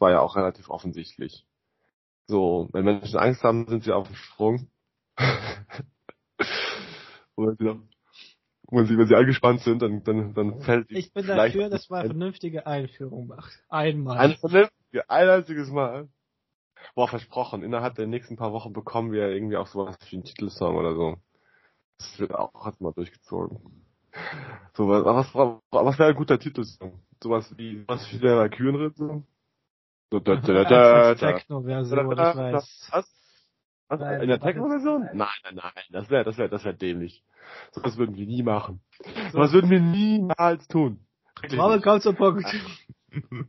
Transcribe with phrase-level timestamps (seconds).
[0.00, 1.46] war ja auch relativ offensichtlich.
[2.26, 4.70] So, wenn Menschen Angst haben, sind sie auf dem Sprung.
[7.36, 7.58] Und
[8.70, 12.00] wenn sie, wenn sie, angespannt sind, dann, dann, dann fällt Ich bin dafür, dass man
[12.00, 13.64] eine vernünftige Einführung macht.
[13.68, 14.18] Einmal.
[14.18, 16.08] Eine vernünftige, ein einziges Mal.
[16.94, 20.76] Boah, versprochen, innerhalb der nächsten paar Wochen bekommen wir irgendwie auch sowas wie einen Titelsong
[20.76, 21.16] oder so.
[21.96, 23.86] Das wird auch erstmal durchgezogen.
[24.74, 27.00] So, was, was, was wäre ein guter Titelsong?
[27.22, 29.24] Sowas wie, was wie der Valkyrenritt so?
[30.10, 32.54] Techno-Version, das weiß.
[32.54, 32.88] Was?
[33.88, 34.00] Was?
[34.00, 35.08] Nein, In der das Techno-Version?
[35.14, 37.24] Nein, nein, nein, das wäre, das wäre, das wäre dämlich.
[37.72, 38.80] So was würden wir nie machen.
[39.32, 41.06] So was würden wir niemals tun.
[41.40, 41.84] Wirklich Robin, nicht.
[41.84, 42.44] komm zum Punkt.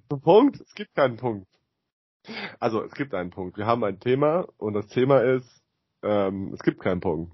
[0.10, 0.62] Zum Punkt?
[0.62, 1.48] Es gibt keinen Punkt.
[2.60, 3.58] Also, es gibt einen Punkt.
[3.58, 5.62] Wir haben ein Thema und das Thema ist,
[6.04, 7.34] ähm, es gibt keinen Punkt.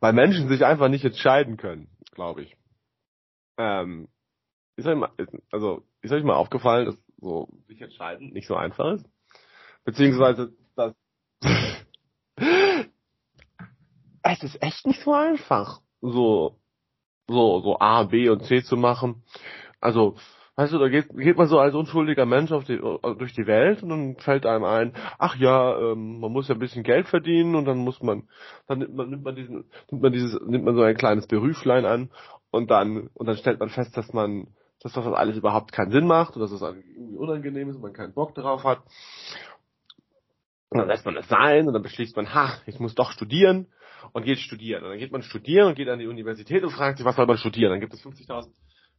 [0.00, 2.56] Weil Menschen sich einfach nicht entscheiden können, glaube ich.
[3.58, 4.08] Ähm,
[4.76, 5.10] ist euch mal,
[5.50, 9.08] also, ist euch mal aufgefallen, dass so sich entscheiden nicht so einfach ist?
[9.84, 10.94] Beziehungsweise, dass
[14.22, 16.58] es ist echt nicht so einfach, so,
[17.28, 19.22] so, so A, B und C zu machen.
[19.80, 20.16] Also,
[20.56, 23.82] weißt du, da geht, geht man so als unschuldiger Mensch auf die, durch die Welt
[23.82, 27.54] und dann fällt einem ein, ach ja, ähm, man muss ja ein bisschen Geld verdienen
[27.54, 28.28] und dann muss man,
[28.66, 31.84] dann nimmt man, nimmt man diesen, nimmt man dieses, nimmt man so ein kleines Beruflein
[31.84, 32.10] an
[32.50, 34.48] und dann, und dann stellt man fest, dass man,
[34.80, 36.91] dass das alles überhaupt keinen Sinn macht und dass es irgendwie
[37.22, 38.82] unangenehm ist und man keinen Bock darauf hat.
[40.70, 43.66] Und dann lässt man es sein und dann beschließt man, ha, ich muss doch studieren
[44.12, 44.82] und geht studieren.
[44.82, 47.26] Und dann geht man studieren und geht an die Universität und fragt sich, was soll
[47.26, 47.70] man studieren?
[47.70, 48.50] Dann gibt es 50.000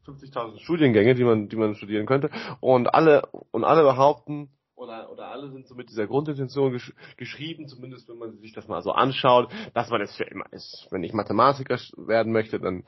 [0.06, 2.30] 50.000 Studiengänge, die man, die man studieren könnte.
[2.60, 7.68] Und alle, und alle behaupten, oder, oder alle sind so mit dieser Grundintention gesch geschrieben,
[7.68, 10.88] zumindest wenn man sich das mal so anschaut, dass man es für immer ist.
[10.92, 12.84] Wenn ich Mathematiker werden möchte, dann,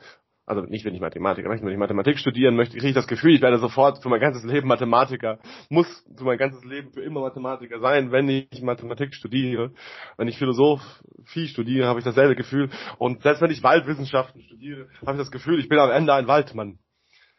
[0.47, 3.33] also nicht wenn ich Mathematiker möchte, wenn ich Mathematik studieren möchte, kriege ich das Gefühl,
[3.35, 5.87] ich werde sofort für mein ganzes Leben Mathematiker, muss
[6.17, 9.73] für mein ganzes Leben für immer Mathematiker sein, wenn ich Mathematik studiere.
[10.17, 12.69] Wenn ich Philosophie studiere, habe ich dasselbe Gefühl.
[12.99, 16.27] Und selbst wenn ich Waldwissenschaften studiere, habe ich das Gefühl, ich bin am Ende ein
[16.27, 16.79] Waldmann.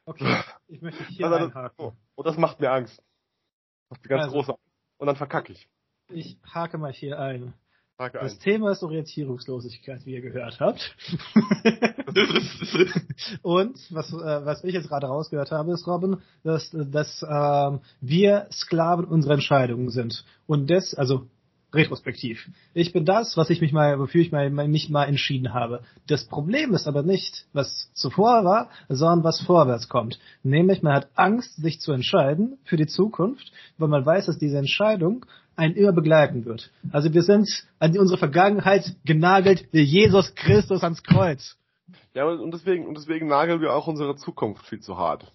[0.04, 0.36] Okay,
[0.68, 1.92] ich möchte hier Also das- einhaken.
[2.14, 2.96] Und das macht mir Angst.
[2.98, 4.64] Das macht mir ganz Also- große Angst.
[4.98, 5.68] Und dann verkacke ich.
[6.08, 7.54] Ich hake mal hier ein.
[7.98, 8.40] Hake Das ein.
[8.40, 10.94] Thema ist Orientierungslosigkeit, wie ihr gehört habt.
[13.42, 18.48] Und was, äh, was ich jetzt gerade rausgehört habe, ist, Robin, dass, dass ähm, wir
[18.52, 20.24] Sklaven unserer Entscheidungen sind.
[20.46, 21.26] Und das, also
[21.72, 22.48] retrospektiv.
[22.74, 25.80] Ich bin das, was ich mich mal, wofür ich mal mich mal entschieden habe.
[26.06, 30.18] Das Problem ist aber nicht, was zuvor war, sondern was vorwärts kommt.
[30.42, 34.58] Nämlich, man hat Angst, sich zu entscheiden für die Zukunft, weil man weiß, dass diese
[34.58, 35.26] Entscheidung
[35.56, 36.70] einen immer begleiten wird.
[36.92, 41.56] Also wir sind an unsere Vergangenheit genagelt wie Jesus Christus ans Kreuz.
[42.14, 45.30] Ja, und deswegen, und deswegen nageln wir auch unsere Zukunft viel zu hart.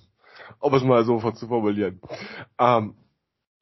[0.60, 2.02] Um es mal so zu formulieren.
[2.58, 2.96] Ähm,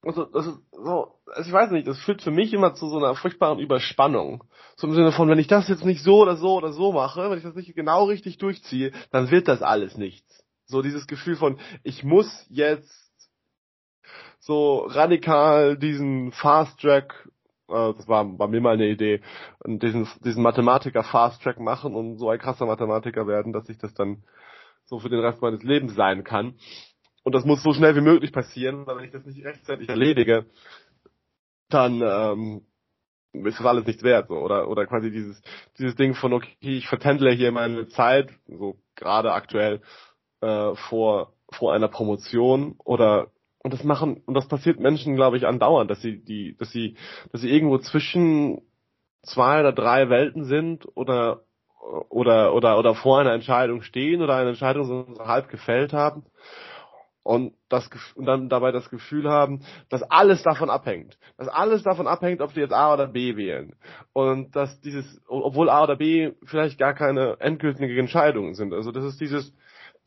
[0.01, 2.97] also, das ist so, also ich weiß nicht, das führt für mich immer zu so
[2.97, 4.45] einer furchtbaren Überspannung.
[4.77, 7.29] So im Sinne von, wenn ich das jetzt nicht so oder so oder so mache,
[7.29, 10.45] wenn ich das nicht genau richtig durchziehe, dann wird das alles nichts.
[10.65, 13.08] So dieses Gefühl von, ich muss jetzt
[14.39, 17.29] so radikal diesen Fast Track,
[17.67, 19.21] äh, das war bei mir mal eine Idee,
[19.65, 23.93] diesen, diesen Mathematiker Fast Track machen und so ein krasser Mathematiker werden, dass ich das
[23.93, 24.23] dann
[24.85, 26.55] so für den Rest meines Lebens sein kann.
[27.23, 30.45] Und das muss so schnell wie möglich passieren, weil wenn ich das nicht rechtzeitig erledige,
[31.69, 32.65] dann ähm,
[33.33, 35.39] ist das alles nichts wert, so oder oder quasi dieses
[35.77, 39.81] dieses Ding von okay, ich vertändle hier meine Zeit, so gerade aktuell
[40.41, 43.31] äh, vor vor einer Promotion oder
[43.63, 46.95] und das machen und das passiert Menschen, glaube ich, andauernd, dass sie die dass sie
[47.31, 48.61] dass sie irgendwo zwischen
[49.23, 51.43] zwei oder drei Welten sind oder
[52.09, 56.25] oder oder oder vor einer Entscheidung stehen oder eine Entscheidung so halb gefällt haben
[57.23, 62.07] und das und dann dabei das Gefühl haben, dass alles davon abhängt, dass alles davon
[62.07, 63.75] abhängt, ob sie jetzt A oder B wählen
[64.13, 68.73] und dass dieses, obwohl A oder B vielleicht gar keine endgültigen Entscheidungen sind.
[68.73, 69.53] Also das ist dieses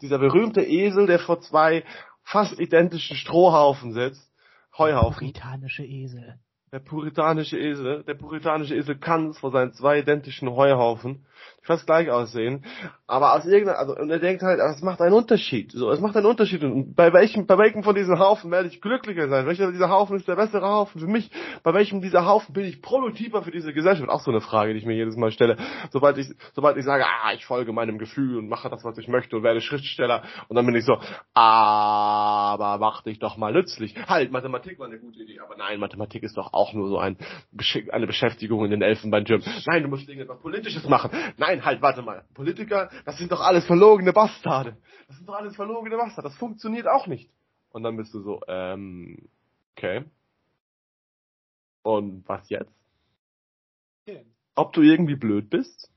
[0.00, 1.84] dieser berühmte Esel, der vor zwei
[2.22, 4.32] fast identischen Strohhaufen sitzt,
[4.76, 5.26] Heuhaufen.
[5.26, 6.38] Britanische Esel.
[6.72, 11.26] Der puritanische Esel, der puritanische Esel kann vor seinen zwei identischen Heuhaufen,
[11.60, 12.64] die fast gleich aussehen,
[13.12, 16.16] aber aus irgendeiner, also, und er denkt halt, es macht einen Unterschied, so, es macht
[16.16, 19.70] einen Unterschied, und bei welchem, bei welchem von diesen Haufen werde ich glücklicher sein, welcher
[19.70, 21.30] dieser Haufen ist der bessere Haufen für mich,
[21.62, 24.78] bei welchem dieser Haufen bin ich produktiver für diese Gesellschaft, auch so eine Frage, die
[24.78, 25.58] ich mir jedes Mal stelle,
[25.90, 29.08] sobald ich, sobald ich sage, ah, ich folge meinem Gefühl und mache das, was ich
[29.08, 30.96] möchte und werde Schriftsteller, und dann bin ich so,
[31.34, 33.94] aber mach dich doch mal nützlich.
[34.08, 37.18] Halt, Mathematik war eine gute Idee, aber nein, Mathematik ist doch auch nur so ein,
[37.90, 39.42] eine Beschäftigung in den Elfenbeingym.
[39.66, 41.10] Nein, du musst irgendetwas Politisches machen.
[41.36, 42.22] Nein, halt, warte mal.
[42.32, 44.76] Politiker, das sind doch alles verlogene Bastarde.
[45.08, 46.28] Das sind doch alles verlogene Bastarde.
[46.28, 47.30] Das funktioniert auch nicht.
[47.70, 49.28] Und dann bist du so, ähm,
[49.76, 50.04] Okay.
[51.82, 52.72] Und was jetzt?
[54.06, 54.24] Okay.
[54.54, 55.90] Ob du irgendwie blöd bist?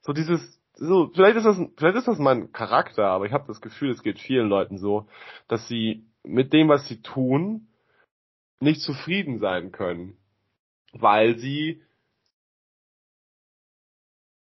[0.00, 3.60] So dieses, so, vielleicht ist das, vielleicht ist das mein Charakter, aber ich habe das
[3.60, 5.08] Gefühl, es geht vielen Leuten so,
[5.48, 7.68] dass sie mit dem, was sie tun,
[8.60, 10.16] nicht zufrieden sein können.
[10.92, 11.82] Weil sie,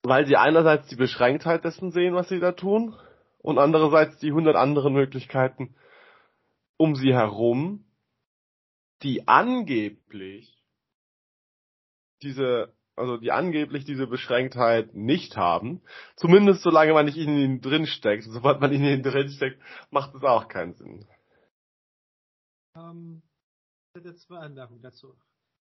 [0.03, 2.95] weil sie einerseits die Beschränktheit dessen sehen, was sie da tun,
[3.39, 5.75] und andererseits die hundert anderen Möglichkeiten
[6.77, 7.85] um sie herum,
[9.03, 10.59] die angeblich
[12.23, 15.83] diese, also die angeblich diese Beschränktheit nicht haben.
[16.17, 18.25] Zumindest solange man nicht in ihnen drinsteckt.
[18.25, 19.61] Sobald man in ihnen drinsteckt,
[19.91, 21.07] macht es auch keinen Sinn.
[22.77, 23.23] Ähm,
[23.95, 25.15] ich hätte zwei Anmerkungen dazu.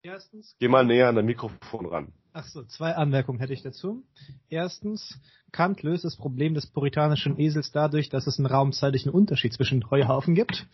[0.03, 0.55] Erstens.
[0.59, 2.13] Geh mal näher an das Mikrofon ran.
[2.33, 4.03] Ach so, zwei Anmerkungen hätte ich dazu.
[4.49, 5.19] Erstens,
[5.51, 10.35] Kant löst das Problem des puritanischen Esels dadurch, dass es einen raumzeitlichen Unterschied zwischen Heuhaufen
[10.35, 10.67] gibt.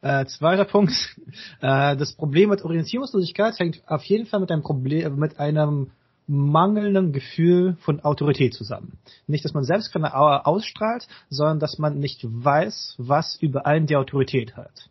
[0.00, 0.92] Äh, zweiter Punkt,
[1.60, 5.90] äh, das Problem mit Orientierungslosigkeit hängt auf jeden Fall mit einem Problem, mit einem
[6.26, 8.98] mangelnden Gefühl von Autorität zusammen.
[9.26, 13.86] Nicht, dass man selbst keine Auer ausstrahlt, sondern dass man nicht weiß, was über einen
[13.86, 14.88] die Autorität hat.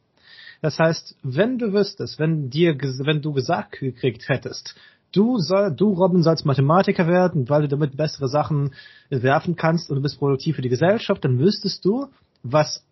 [0.62, 4.76] Das heißt, wenn du wüsstest, wenn dir, wenn du gesagt gekriegt hättest,
[5.12, 8.74] du soll, du Robin sollst Mathematiker werden, weil du damit bessere Sachen
[9.10, 12.08] werfen kannst und du bist produktiv für die Gesellschaft, dann wüsstest du,
[12.44, 12.86] was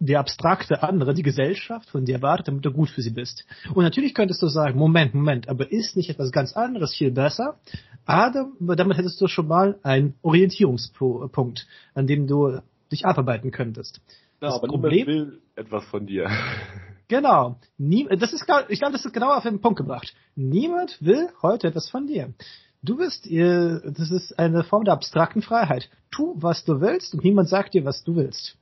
[0.00, 3.44] die abstrakte andere, die Gesellschaft von dir erwartet, damit du gut für sie bist.
[3.74, 7.58] Und natürlich könntest du sagen, Moment, Moment, aber ist nicht etwas ganz anderes viel besser?
[8.06, 12.60] Aber damit hättest du schon mal einen Orientierungspunkt, an dem du
[12.92, 14.00] dich abarbeiten könntest.
[14.40, 16.30] Ja, aber Problem will etwas von dir.
[17.08, 17.58] Genau.
[17.78, 20.14] Nie, das ist, ich glaube, das ist genau auf den Punkt gebracht.
[20.36, 22.34] Niemand will heute etwas von dir.
[22.82, 25.90] Du bist, das ist eine Form der abstrakten Freiheit.
[26.10, 28.56] Tu, was du willst und niemand sagt dir, was du willst.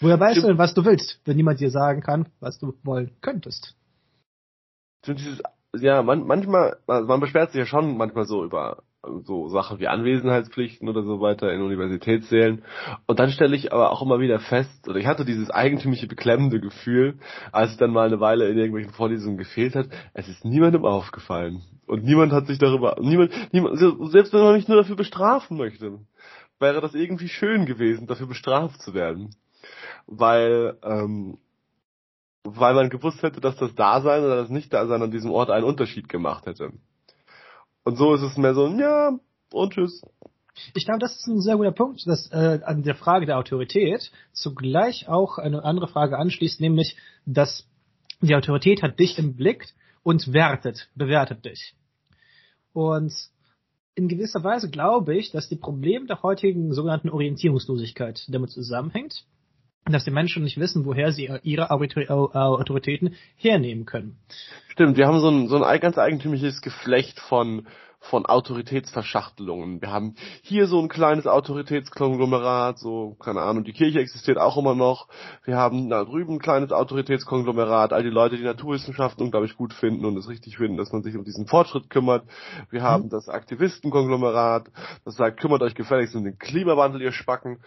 [0.00, 3.12] Woher weißt du denn, was du willst, wenn niemand dir sagen kann, was du wollen
[3.20, 3.74] könntest?
[5.76, 8.82] ja, man, manchmal, man beschwert sich ja schon manchmal so über
[9.24, 12.62] so Sachen wie Anwesenheitspflichten oder so weiter in Universitätssälen.
[13.06, 16.60] Und dann stelle ich aber auch immer wieder fest, oder ich hatte dieses eigentümliche beklemmende
[16.60, 17.18] Gefühl,
[17.52, 21.62] als es dann mal eine Weile in irgendwelchen Vorlesungen gefehlt hat, es ist niemandem aufgefallen.
[21.86, 23.78] Und niemand hat sich darüber, niemand, niemand,
[24.10, 25.98] selbst wenn man mich nur dafür bestrafen möchte,
[26.58, 29.34] wäre das irgendwie schön gewesen, dafür bestraft zu werden.
[30.06, 31.38] Weil, ähm,
[32.44, 36.08] weil man gewusst hätte, dass das Dasein oder das Nicht-Dasein an diesem Ort einen Unterschied
[36.08, 36.72] gemacht hätte.
[37.84, 39.18] Und so ist es mehr so, ja,
[39.52, 40.02] und tschüss.
[40.74, 44.10] Ich glaube, das ist ein sehr guter Punkt, dass äh, an der Frage der Autorität
[44.32, 46.96] zugleich auch eine andere Frage anschließt, nämlich,
[47.26, 47.66] dass
[48.20, 49.66] die Autorität hat dich im Blick
[50.02, 51.74] und wertet, bewertet dich.
[52.72, 53.12] Und
[53.94, 59.24] in gewisser Weise glaube ich, dass die Probleme der heutigen sogenannten Orientierungslosigkeit damit zusammenhängt,
[59.92, 64.16] dass die Menschen nicht wissen, woher sie ihre Autoritäten hernehmen können.
[64.68, 67.66] Stimmt, wir haben so ein, so ein ganz eigentümliches Geflecht von
[68.04, 69.80] von Autoritätsverschachtelungen.
[69.80, 74.74] Wir haben hier so ein kleines Autoritätskonglomerat, so, keine Ahnung, die Kirche existiert auch immer
[74.74, 75.08] noch.
[75.44, 80.04] Wir haben da drüben ein kleines Autoritätskonglomerat, all die Leute, die Naturwissenschaften unglaublich gut finden
[80.04, 82.24] und es richtig finden, dass man sich um diesen Fortschritt kümmert.
[82.70, 82.84] Wir mhm.
[82.84, 84.68] haben das Aktivistenkonglomerat,
[85.04, 87.62] das sagt, kümmert euch gefälligst um den Klimawandel, ihr Spacken,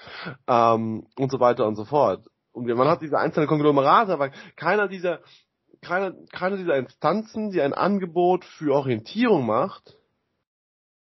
[0.48, 2.28] ähm, und so weiter und so fort.
[2.52, 5.20] Und man hat diese einzelnen Konglomerate, aber keiner dieser
[5.82, 9.97] keine, keine dieser Instanzen, die ein Angebot für Orientierung macht,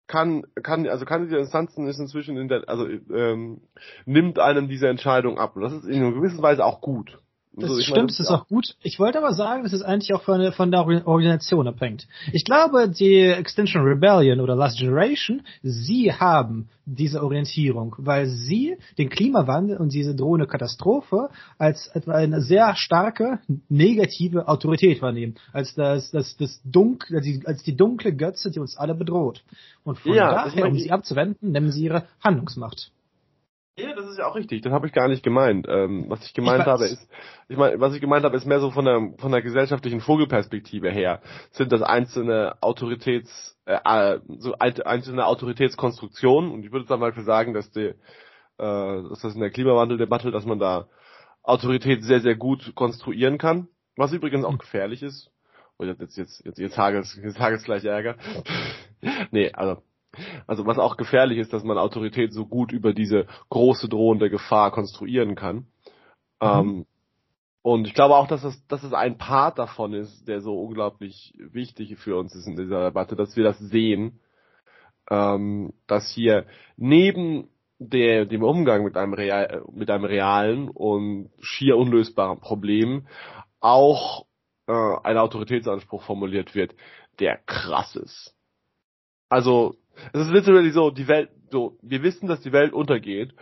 [0.08, 3.60] kann, kann, also kann diese Instanzen ist inzwischen in der, also ähm,
[4.06, 5.54] nimmt einem diese Entscheidung ab.
[5.54, 7.18] Und das ist in einer gewissen Weise auch gut.
[7.60, 8.76] Das so, stimmt, es ist auch gut.
[8.82, 12.06] Ich wollte aber sagen, dass es eigentlich auch von, von der Organisation abhängt.
[12.32, 19.10] Ich glaube, die Extinction Rebellion oder Last Generation, sie haben diese Orientierung, weil sie den
[19.10, 26.10] Klimawandel und diese drohende Katastrophe als etwa eine sehr starke negative Autorität wahrnehmen, als das,
[26.10, 29.44] das, das dunkle, als die dunkle Götze, die uns alle bedroht.
[29.84, 32.90] Und von ja, daher, um sie abzuwenden, nehmen sie ihre Handlungsmacht.
[34.08, 34.62] Das ist ja auch richtig.
[34.62, 35.66] Das habe ich gar nicht gemeint.
[35.68, 37.10] Ähm, was ich gemeint ich habe ist,
[37.46, 40.90] ich meine, was ich gemeint habe, ist mehr so von der von der gesellschaftlichen Vogelperspektive
[40.90, 41.20] her.
[41.50, 46.50] Sind das einzelne Autoritäts, äh, äh so einzelne Autoritätskonstruktionen?
[46.50, 47.94] Und ich würde zum Beispiel sagen, dass die, äh,
[48.56, 50.88] dass das in der Klimawandeldebatte, dass man da
[51.42, 53.68] Autorität sehr sehr gut konstruieren kann.
[53.94, 55.30] Was übrigens auch gefährlich ist.
[55.76, 58.16] Oh, jetzt jetzt jetzt jetzt, jetzt hagels jetzt hagels gleich Ärger.
[59.32, 59.82] nee, also
[60.46, 64.70] also was auch gefährlich ist, dass man Autorität so gut über diese große drohende Gefahr
[64.70, 65.66] konstruieren kann.
[66.40, 66.42] Mhm.
[66.42, 66.86] Ähm,
[67.62, 71.34] und ich glaube auch, dass es, dass es ein Part davon ist, der so unglaublich
[71.38, 74.20] wichtig für uns ist in dieser Debatte, dass wir das sehen,
[75.10, 76.46] ähm, dass hier
[76.76, 77.48] neben
[77.78, 83.06] der, dem Umgang mit einem, real, mit einem realen und schier unlösbaren Problem
[83.60, 84.26] auch
[84.66, 86.74] äh, ein Autoritätsanspruch formuliert wird,
[87.18, 88.34] der krass ist.
[89.28, 89.76] Also,
[90.12, 93.35] es ist literally so, die Welt, so, wir wissen, dass die Welt untergeht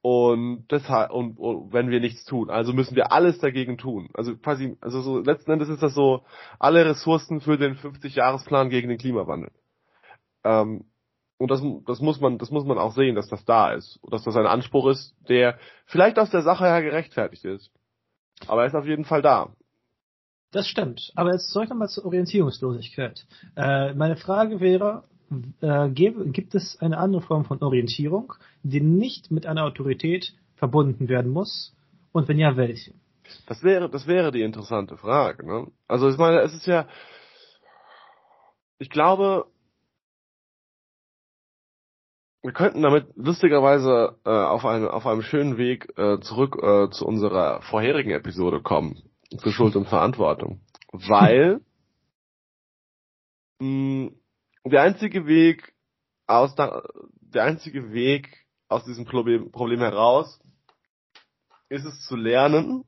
[0.00, 4.08] und deshalb, und, und wenn wir nichts tun, also müssen wir alles dagegen tun.
[4.14, 6.24] Also quasi, also so, letzten Endes ist das so,
[6.58, 9.50] alle Ressourcen für den 50-Jahresplan gegen den Klimawandel.
[10.44, 10.84] Ähm,
[11.38, 13.96] und das, das muss man, das muss man auch sehen, dass das da ist.
[14.02, 17.70] Und dass das ein Anspruch ist, der vielleicht aus der Sache her gerechtfertigt ist.
[18.46, 19.52] Aber er ist auf jeden Fall da.
[20.50, 21.12] Das stimmt.
[21.14, 23.26] Aber jetzt zurück nochmal zur Orientierungslosigkeit.
[23.56, 25.04] Äh, meine Frage wäre,
[25.60, 31.30] äh, gibt es eine andere Form von Orientierung, die nicht mit einer Autorität verbunden werden
[31.30, 31.74] muss?
[32.12, 32.94] Und wenn ja, welche?
[33.46, 35.46] Das wäre, das wäre die interessante Frage.
[35.46, 35.70] Ne?
[35.86, 36.86] Also ich meine, es ist ja,
[38.78, 39.46] ich glaube,
[42.42, 47.04] wir könnten damit lustigerweise äh, auf, einem auf einem schönen Weg äh, zurück äh, zu
[47.04, 49.02] unserer vorherigen Episode kommen,
[49.38, 50.60] zu Schuld und Verantwortung.
[50.92, 51.60] Weil
[53.58, 54.12] mh,
[54.64, 55.72] der einzige Weg
[56.26, 60.40] aus der einzige Weg aus diesem Problem, Problem heraus
[61.70, 62.84] ist es zu lernen,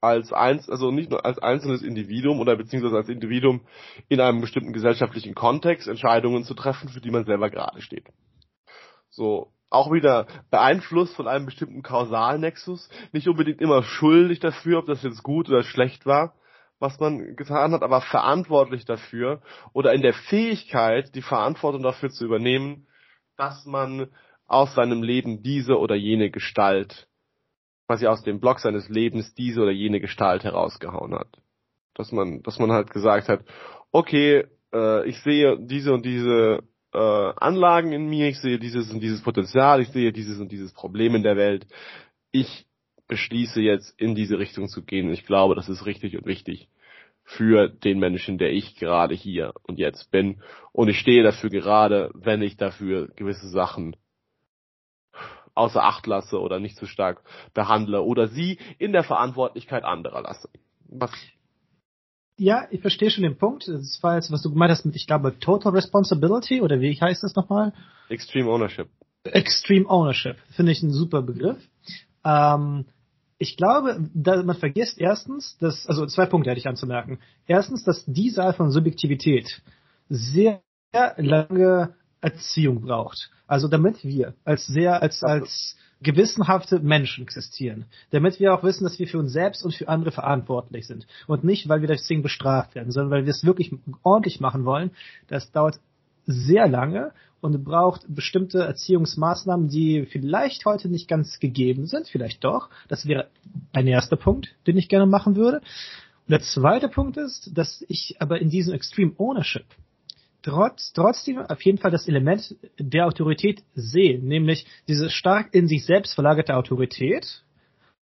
[0.00, 3.66] als eins, also nicht nur als einzelnes Individuum oder beziehungsweise als Individuum
[4.08, 8.06] in einem bestimmten gesellschaftlichen Kontext Entscheidungen zu treffen, für die man selber gerade steht.
[9.10, 15.02] So, auch wieder beeinflusst von einem bestimmten Kausalnexus, nicht unbedingt immer schuldig dafür, ob das
[15.02, 16.34] jetzt gut oder schlecht war,
[16.80, 19.40] was man getan hat, aber verantwortlich dafür
[19.72, 22.86] oder in der Fähigkeit, die Verantwortung dafür zu übernehmen,
[23.36, 24.08] dass man
[24.46, 27.08] aus seinem Leben diese oder jene Gestalt,
[27.86, 31.28] quasi aus dem Block seines Lebens diese oder jene Gestalt herausgehauen hat.
[31.94, 33.44] Dass man, dass man halt gesagt hat,
[33.90, 39.00] okay, äh, ich sehe diese und diese äh, Anlagen in mir, ich sehe dieses und
[39.00, 41.66] dieses Potenzial, ich sehe dieses und dieses Problem in der Welt.
[42.30, 42.67] Ich
[43.08, 45.10] beschließe jetzt in diese Richtung zu gehen.
[45.10, 46.68] Ich glaube, das ist richtig und wichtig
[47.24, 50.42] für den Menschen, der ich gerade hier und jetzt bin.
[50.72, 53.96] Und ich stehe dafür gerade, wenn ich dafür gewisse Sachen
[55.54, 57.22] außer Acht lasse oder nicht zu so stark
[57.52, 60.48] behandle oder sie in der Verantwortlichkeit anderer lasse.
[60.88, 61.10] Was
[62.38, 63.66] ja, ich verstehe schon den Punkt.
[63.66, 67.24] Das war jetzt, was du gemeint hast mit, ich glaube, Total Responsibility oder wie heißt
[67.24, 67.72] das nochmal?
[68.08, 68.88] Extreme Ownership.
[69.24, 70.36] Extreme Ownership.
[70.54, 71.58] Finde ich ein super Begriff.
[72.24, 72.86] Ähm,
[73.38, 77.20] ich glaube, man vergisst erstens, dass, also zwei Punkte hätte ich anzumerken.
[77.46, 79.62] Erstens, dass diese Art von Subjektivität
[80.08, 80.60] sehr
[81.16, 83.30] lange Erziehung braucht.
[83.46, 88.98] Also damit wir als sehr, als, als gewissenhafte Menschen existieren, damit wir auch wissen, dass
[88.98, 92.74] wir für uns selbst und für andere verantwortlich sind und nicht, weil wir deswegen bestraft
[92.74, 94.90] werden, sondern weil wir es wirklich ordentlich machen wollen.
[95.28, 95.78] Das dauert
[96.26, 102.68] sehr lange und braucht bestimmte Erziehungsmaßnahmen, die vielleicht heute nicht ganz gegeben sind, vielleicht doch.
[102.88, 103.28] Das wäre
[103.72, 105.58] ein erster Punkt, den ich gerne machen würde.
[105.58, 109.64] Und der zweite Punkt ist, dass ich aber in diesem Extreme Ownership
[110.42, 115.84] trotz, trotzdem auf jeden Fall das Element der Autorität sehen, nämlich diese stark in sich
[115.84, 117.44] selbst verlagerte Autorität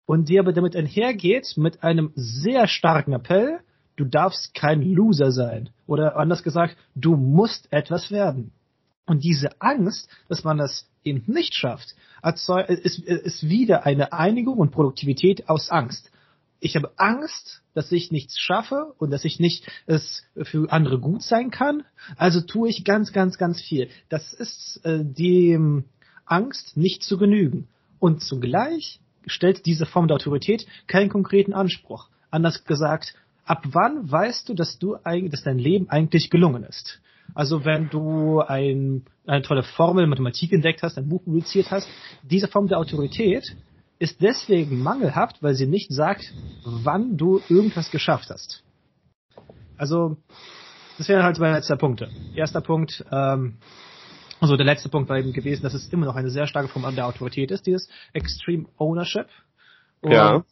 [0.06, 3.60] und die aber damit einhergeht mit einem sehr starken Appell,
[3.96, 8.52] du darfst kein Loser sein oder anders gesagt, du musst etwas werden.
[9.10, 11.94] Und diese Angst, dass man das eben nicht schafft,
[12.68, 16.10] ist, ist wieder eine Einigung und Produktivität aus Angst
[16.60, 21.22] ich habe Angst, dass ich nichts schaffe und dass ich nicht es für andere gut
[21.22, 21.84] sein kann.
[22.16, 23.88] Also tue ich ganz, ganz, ganz viel.
[24.08, 25.58] Das ist äh, die
[26.26, 27.68] Angst, nicht zu genügen.
[27.98, 32.08] Und zugleich stellt diese Form der Autorität keinen konkreten Anspruch.
[32.30, 33.14] Anders gesagt,
[33.44, 37.00] ab wann weißt du, dass du eigentlich, dass dein Leben eigentlich gelungen ist?
[37.34, 41.88] Also wenn du ein, eine tolle Formel Mathematik entdeckt hast, ein Buch publiziert hast,
[42.22, 43.56] diese Form der Autorität
[43.99, 46.32] ist deswegen mangelhaft, weil sie nicht sagt,
[46.64, 48.64] wann du irgendwas geschafft hast.
[49.76, 50.16] Also,
[50.99, 52.10] das wären halt zwei letzte Punkte.
[52.34, 53.58] Erster Punkt, ähm,
[54.40, 56.94] also der letzte Punkt war eben gewesen, dass es immer noch eine sehr starke Form
[56.94, 59.26] der Autorität ist, dieses Extreme Ownership.
[60.00, 60.44] Und, ja.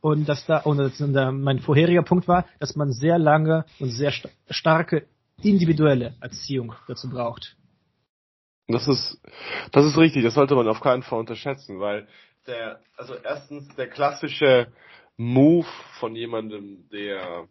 [0.00, 4.10] Und dass da, und das, mein vorheriger Punkt war, dass man sehr lange und sehr
[4.10, 5.06] st starke
[5.42, 7.56] individuelle Erziehung dazu braucht.
[8.66, 9.20] Das ist,
[9.72, 12.06] das ist richtig, das sollte man auf keinen Fall unterschätzen, weil
[12.46, 14.72] der, also erstens der klassische
[15.16, 15.66] Move
[15.98, 17.48] von jemandem, der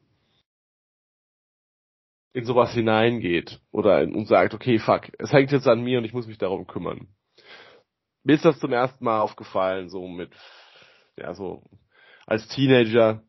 [2.34, 6.06] in sowas hineingeht oder in, und sagt, okay, fuck, es hängt jetzt an mir und
[6.06, 7.08] ich muss mich darum kümmern.
[8.24, 10.32] Mir ist das zum ersten Mal aufgefallen, so mit,
[11.15, 11.63] ja, so
[12.27, 13.24] als Teenager,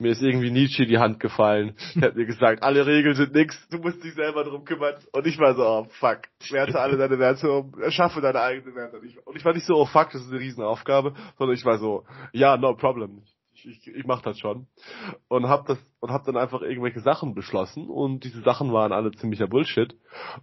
[0.00, 1.76] mir ist irgendwie Nietzsche die Hand gefallen.
[1.96, 4.94] Er hat mir gesagt, alle Regeln sind nix, du musst dich selber drum kümmern.
[5.12, 8.98] Und ich war so, oh fuck, werte alle deine Werte um, erschaffe deine eigenen Werte.
[9.24, 12.04] Und ich war nicht so, oh fuck, das ist eine Riesenaufgabe, sondern ich war so,
[12.32, 13.22] ja, no problem.
[13.64, 14.66] ich, ich, ich mach das schon.
[15.28, 19.10] Und hab das und hab dann einfach irgendwelche Sachen beschlossen und diese Sachen waren alle
[19.12, 19.94] ziemlicher Bullshit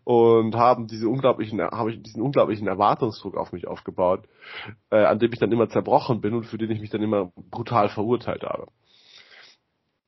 [0.03, 4.27] und haben diese unglaublichen, habe ich diesen unglaublichen Erwartungsdruck auf mich aufgebaut,
[4.91, 7.31] äh, an dem ich dann immer zerbrochen bin und für den ich mich dann immer
[7.49, 8.67] brutal verurteilt habe.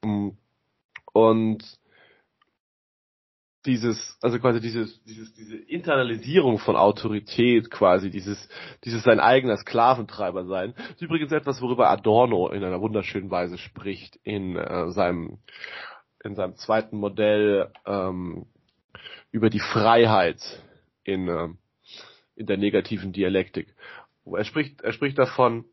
[0.04, 0.30] Mm.
[1.14, 1.80] Und
[3.66, 8.48] dieses, also quasi dieses, dieses, diese Internalisierung von Autorität quasi, dieses,
[8.86, 14.16] dieses sein eigener Sklaventreiber sein, ist übrigens etwas, worüber Adorno in einer wunderschönen Weise spricht
[14.24, 15.40] in äh, seinem,
[16.24, 18.46] in seinem zweiten Modell ähm,
[19.32, 20.42] über die Freiheit
[21.04, 21.50] in, äh,
[22.36, 23.76] in der negativen Dialektik.
[24.26, 25.66] Er spricht, er spricht davon,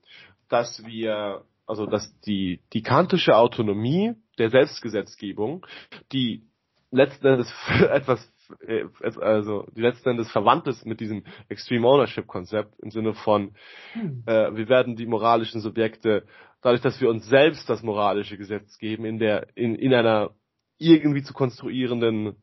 [0.49, 5.67] dass wir, also dass die, die kantische Autonomie der Selbstgesetzgebung,
[6.13, 6.45] die
[6.91, 7.53] letzten Endes
[7.91, 8.33] etwas
[8.67, 8.85] äh,
[9.21, 13.55] also die letzten Endes verwandt ist mit diesem Extreme Ownership Konzept im Sinne von
[13.93, 14.23] hm.
[14.27, 16.27] äh, wir werden die moralischen Subjekte
[16.63, 20.31] dadurch, dass wir uns selbst das moralische Gesetz geben in der in, in einer
[20.79, 22.37] irgendwie zu konstruierenden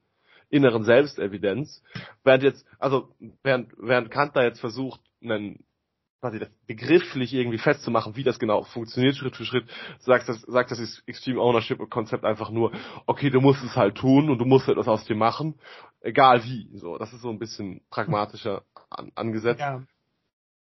[0.50, 1.84] inneren Selbstevidenz,
[2.24, 3.10] während jetzt also
[3.42, 5.63] während während Kant da jetzt versucht einen
[6.24, 9.65] quasi das begrifflich irgendwie festzumachen, wie das genau funktioniert, Schritt für Schritt,
[10.00, 12.72] sagt das, sagt das Extreme Ownership Konzept einfach nur,
[13.08, 15.56] okay, du musst es halt tun und du musst etwas aus dir machen,
[16.00, 16.70] egal wie.
[16.77, 19.60] So, das ist so ein bisschen pragmatischer an, angesetzt.
[19.60, 19.84] Ja.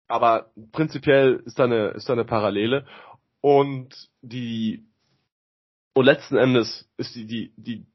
[0.08, 2.86] Aber prinzipiell ist da eine, ist da eine Parallele.
[3.42, 4.86] Und die,
[5.96, 7.88] und letzten Endes ist die, die, die,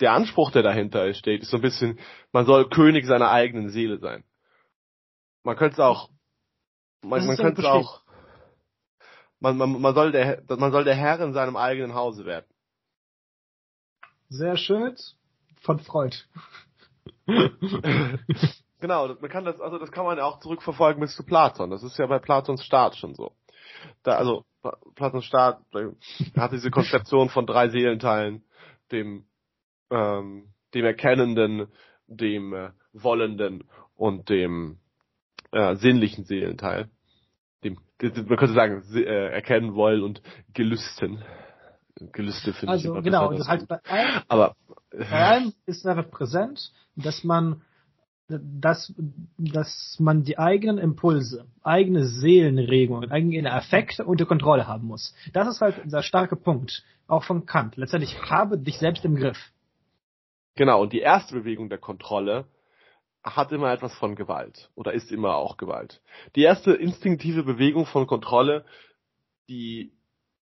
[0.00, 2.00] der Anspruch, der dahinter steht, ist so ein bisschen,
[2.32, 4.24] man soll König seiner eigenen Seele sein.
[5.44, 6.10] Man könnte es auch
[7.08, 8.02] man, man könnte auch,
[9.40, 12.46] man, man, man, soll der, man soll der Herr in seinem eigenen Hause werden.
[14.28, 14.96] Sehr schön.
[15.62, 16.16] Von Freud.
[18.80, 21.70] genau, man kann das, also das kann man ja auch zurückverfolgen bis zu Platon.
[21.70, 23.32] Das ist ja bei Platons Staat schon so.
[24.02, 24.44] Da, also,
[24.94, 25.60] Platons Staat
[26.36, 28.44] hat diese Konzeption von drei Seelenteilen,
[28.90, 29.26] dem,
[29.90, 31.68] ähm, dem Erkennenden,
[32.06, 34.78] dem äh, Wollenden und dem
[35.52, 36.90] äh, sinnlichen Seelenteil
[37.66, 40.22] dem, man könnte sagen, äh, erkennen wollen und
[40.54, 41.22] gelüsten.
[42.12, 43.04] Gelüste finde also, ich.
[43.04, 44.54] genau, das halt bei allem, Aber,
[44.90, 47.62] bei allem ist einfach präsent, dass man,
[48.28, 48.92] dass,
[49.38, 55.14] dass man die eigenen Impulse, eigene Seelenregungen, eigene Affekte unter Kontrolle haben muss.
[55.32, 57.76] Das ist halt der starke Punkt, auch von Kant.
[57.76, 59.38] Letztendlich habe dich selbst im Griff.
[60.54, 62.46] Genau, und die erste Bewegung der Kontrolle
[63.26, 66.00] hat immer etwas von Gewalt oder ist immer auch Gewalt.
[66.36, 68.64] Die erste instinktive Bewegung von Kontrolle,
[69.48, 69.92] die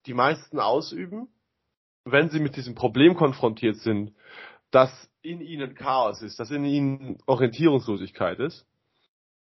[0.07, 1.29] die meisten ausüben,
[2.05, 4.13] wenn sie mit diesem Problem konfrontiert sind,
[4.71, 4.91] dass
[5.23, 8.67] in ihnen Chaos ist, dass in ihnen Orientierungslosigkeit ist,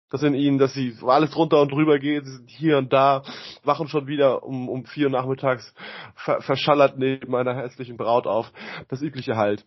[0.09, 3.23] dass in ihnen, dass sie alles drunter und drüber geht, sie sind hier und da,
[3.63, 5.73] wachen schon wieder um, um vier Uhr nachmittags
[6.15, 8.51] ver verschallert neben einer hässlichen Braut auf,
[8.87, 9.65] das übliche halt.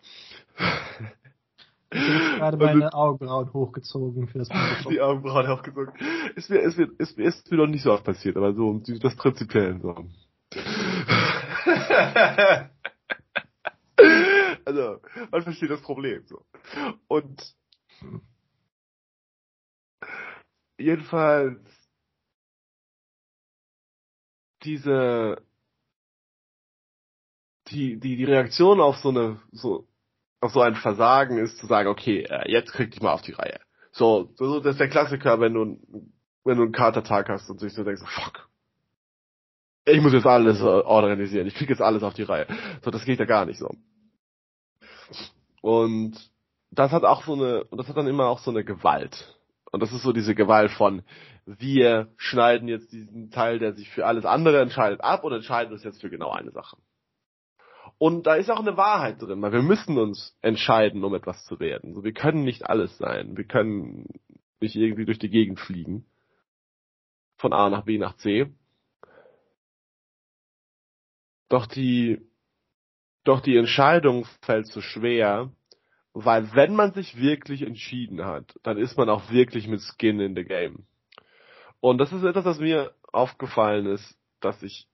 [1.93, 4.93] Ich habe gerade meine Augenbrauen hochgezogen für das Mikrofon.
[4.93, 5.93] Die Augenbrauen hochgezogen.
[6.37, 8.81] Ist mir, ist, mir, ist, mir, ist mir noch nicht so oft passiert, aber so,
[9.01, 9.97] das prinzipiell so.
[14.65, 15.01] also,
[15.31, 16.45] man versteht das Problem so.
[17.09, 17.57] Und
[20.79, 21.61] jedenfalls
[24.63, 25.43] diese
[27.71, 29.87] die, die, die Reaktion auf so eine, so,
[30.41, 33.33] auf so ein Versagen ist zu sagen, okay, äh, jetzt krieg dich mal auf die
[33.33, 33.61] Reihe.
[33.93, 35.79] So, so das ist der Klassiker, wenn du,
[36.45, 38.49] wenn du einen Katertag hast und sich so denkst, fuck,
[39.85, 42.47] ich muss jetzt alles äh, organisieren, ich krieg jetzt alles auf die Reihe.
[42.83, 43.75] So, das geht ja gar nicht so.
[45.61, 46.17] Und
[46.71, 49.37] das hat auch so eine, und das hat dann immer auch so eine Gewalt.
[49.73, 51.03] Und das ist so diese Gewalt von,
[51.45, 55.85] wir schneiden jetzt diesen Teil, der sich für alles andere entscheidet, ab und entscheiden uns
[55.85, 56.77] jetzt für genau eine Sache.
[58.03, 61.61] Und da ist auch eine Wahrheit drin, weil wir müssen uns entscheiden, um etwas zu
[61.61, 62.03] werden.
[62.03, 63.37] Wir können nicht alles sein.
[63.37, 64.07] Wir können
[64.59, 66.07] nicht irgendwie durch die Gegend fliegen.
[67.37, 68.51] Von A nach B nach C.
[71.51, 72.27] Doch die,
[73.25, 75.53] doch die Entscheidung fällt so schwer,
[76.15, 80.35] weil wenn man sich wirklich entschieden hat, dann ist man auch wirklich mit Skin in
[80.35, 80.87] the Game.
[81.81, 84.89] Und das ist etwas, was mir aufgefallen ist, dass ich,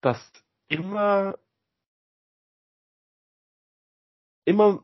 [0.00, 0.32] dass
[0.68, 1.36] immer
[4.48, 4.80] immer ein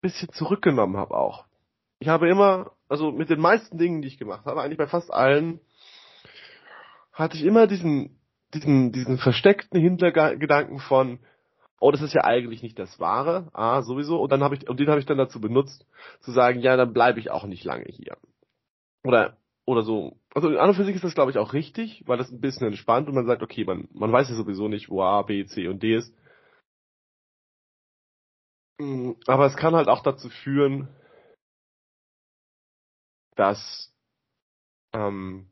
[0.00, 1.44] bisschen zurückgenommen habe auch.
[1.98, 5.12] Ich habe immer, also mit den meisten Dingen, die ich gemacht habe, eigentlich bei fast
[5.12, 5.60] allen,
[7.12, 8.18] hatte ich immer diesen,
[8.52, 11.18] diesen, diesen versteckten Hintergedanken von,
[11.80, 14.80] oh, das ist ja eigentlich nicht das Wahre, ah, sowieso, und dann habe ich, und
[14.80, 15.86] den habe ich dann dazu benutzt,
[16.20, 18.16] zu sagen, ja, dann bleibe ich auch nicht lange hier.
[19.04, 20.16] Oder oder so.
[20.34, 22.66] Also in und für sich ist das, glaube ich, auch richtig, weil das ein bisschen
[22.66, 25.68] entspannt und man sagt, okay, man, man weiß ja sowieso nicht, wo A, B, C
[25.68, 26.14] und D ist.
[28.78, 30.88] Mm, aber es kann halt auch dazu führen,
[33.36, 33.92] dass
[34.92, 35.50] ähm,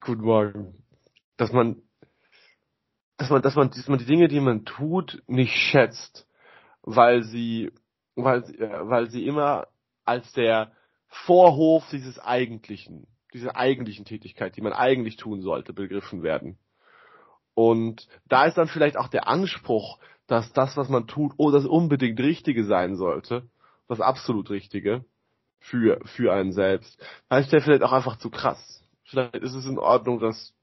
[0.00, 0.84] guten Morgen,
[1.36, 1.82] dass man
[3.18, 6.26] dass man, dass man, dass man die Dinge, die man tut, nicht schätzt,
[6.82, 7.72] weil sie,
[8.14, 9.66] weil, äh, weil sie immer
[10.04, 10.72] als der
[11.08, 16.58] Vorhof dieses eigentlichen, dieser eigentlichen Tätigkeit, die man eigentlich tun sollte, begriffen werden.
[17.58, 21.66] Und da ist dann vielleicht auch der Anspruch, dass das, was man tut, oh, das
[21.66, 23.48] unbedingt Richtige sein sollte,
[23.88, 25.04] das absolut Richtige
[25.58, 27.04] für, für einen selbst.
[27.28, 28.80] Da ist der vielleicht auch einfach zu krass.
[29.06, 30.54] Vielleicht ist es in Ordnung, das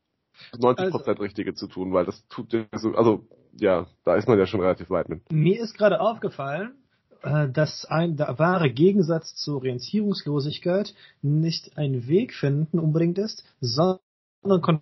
[0.53, 4.45] 90% also, Richtige zu tun, weil das tut so, also, ja, da ist man ja
[4.45, 5.29] schon relativ weit mit.
[5.33, 6.75] Mir ist gerade aufgefallen,
[7.23, 13.99] äh, dass ein der wahre Gegensatz zur Orientierungslosigkeit nicht ein Weg finden unbedingt ist, sondern
[14.39, 14.81] Kontrolle.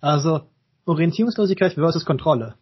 [0.00, 0.48] Also
[0.88, 2.54] Orientierungslosigkeit versus Kontrolle.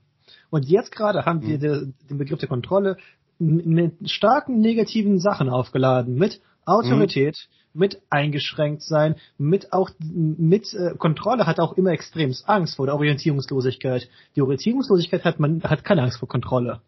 [0.50, 1.94] Und jetzt gerade haben wir mhm.
[2.08, 2.96] den Begriff der Kontrolle
[3.38, 7.80] mit starken negativen Sachen aufgeladen, mit Autorität, mhm.
[7.80, 12.94] mit eingeschränkt sein, mit auch mit äh, Kontrolle hat auch immer extrem Angst vor der
[12.96, 14.08] Orientierungslosigkeit.
[14.34, 16.80] Die Orientierungslosigkeit hat man hat keine Angst vor Kontrolle.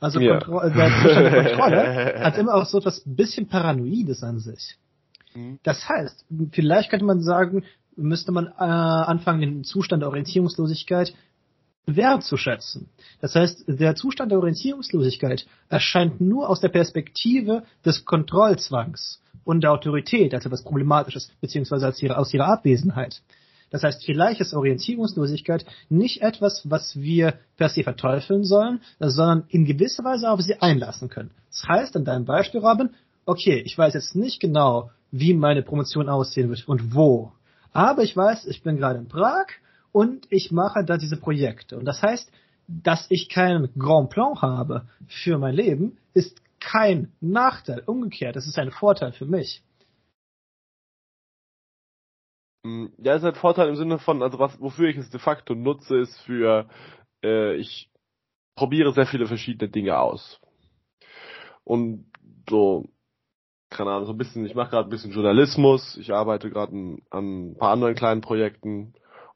[0.00, 0.38] Also ja.
[0.38, 4.76] Kontro äh, der Kontrolle hat immer auch so etwas bisschen Paranoides an sich.
[5.34, 5.58] Mhm.
[5.62, 7.64] Das heißt, vielleicht könnte man sagen,
[7.96, 11.14] müsste man äh, anfangen, den Zustand der Orientierungslosigkeit
[11.86, 12.88] wertzuschätzen.
[13.20, 19.72] Das heißt, der Zustand der Orientierungslosigkeit erscheint nur aus der Perspektive des Kontrollzwangs und der
[19.72, 23.22] Autorität als etwas Problematisches, beziehungsweise als ihre, aus ihrer Abwesenheit.
[23.70, 29.64] Das heißt, vielleicht ist Orientierungslosigkeit nicht etwas, was wir per se verteufeln sollen, sondern in
[29.64, 31.32] gewisser Weise auf sie einlassen können.
[31.50, 32.90] Das heißt, in deinem Beispiel, Robin,
[33.26, 37.32] okay, ich weiß jetzt nicht genau, wie meine Promotion aussehen wird und wo.
[37.74, 39.46] Aber ich weiß, ich bin gerade in Prag
[39.92, 41.76] und ich mache da diese Projekte.
[41.76, 42.32] Und das heißt,
[42.68, 47.82] dass ich keinen Grand Plan habe für mein Leben, ist kein Nachteil.
[47.84, 49.62] Umgekehrt, es ist ein Vorteil für mich.
[52.62, 55.54] Mm, ja, ist halt Vorteil im Sinne von, also was, wofür ich es de facto
[55.54, 56.68] nutze, ist für,
[57.22, 57.90] äh, ich
[58.54, 60.40] probiere sehr viele verschiedene Dinge aus.
[61.64, 62.06] Und
[62.48, 62.88] so,
[63.70, 67.50] keine Ahnung, so ein bisschen, ich mache gerade ein bisschen Journalismus, ich arbeite gerade an
[67.50, 68.94] ein paar anderen kleinen Projekten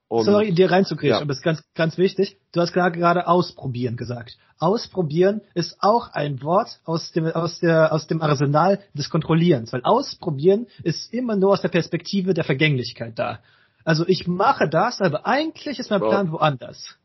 [0.08, 1.20] und, Sorry, dir reinzukriegen, ja.
[1.20, 2.38] aber es ist ganz, ganz wichtig.
[2.52, 4.38] Du hast gerade ausprobieren gesagt.
[4.58, 9.82] Ausprobieren ist auch ein Wort aus dem, aus der, aus dem Arsenal des Kontrollierens, weil
[9.84, 13.40] ausprobieren ist immer nur aus der Perspektive der Vergänglichkeit da.
[13.84, 16.96] Also ich mache das, aber eigentlich ist mein Plan woanders.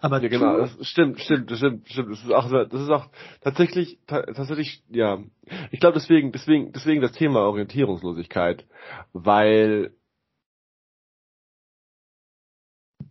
[0.00, 2.10] Aber ja, genau, das stimmt, stimmt, stimmt, stimmt.
[2.10, 3.08] Das ist auch, das ist auch
[3.42, 5.22] tatsächlich, tatsächlich, ja.
[5.70, 8.66] Ich glaube deswegen, deswegen, deswegen das Thema Orientierungslosigkeit,
[9.12, 9.92] weil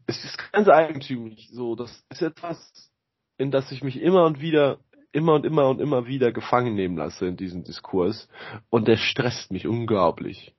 [0.08, 1.76] es ist ganz eigentümlich so.
[1.76, 2.92] Das ist etwas,
[3.38, 4.80] in das ich mich immer und wieder,
[5.12, 8.28] immer und immer und immer wieder gefangen nehmen lasse in diesem Diskurs.
[8.70, 10.56] Und der stresst mich unglaublich.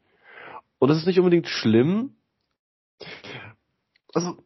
[0.78, 2.16] Und das ist nicht unbedingt schlimm.
[4.14, 4.38] Also,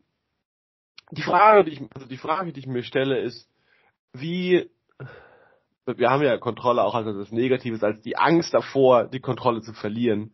[1.15, 3.49] die Frage, die ich, also die Frage, die ich mir stelle, ist,
[4.13, 4.71] wie,
[5.87, 9.73] wir haben ja Kontrolle auch als etwas Negatives, als die Angst davor, die Kontrolle zu
[9.73, 10.33] verlieren,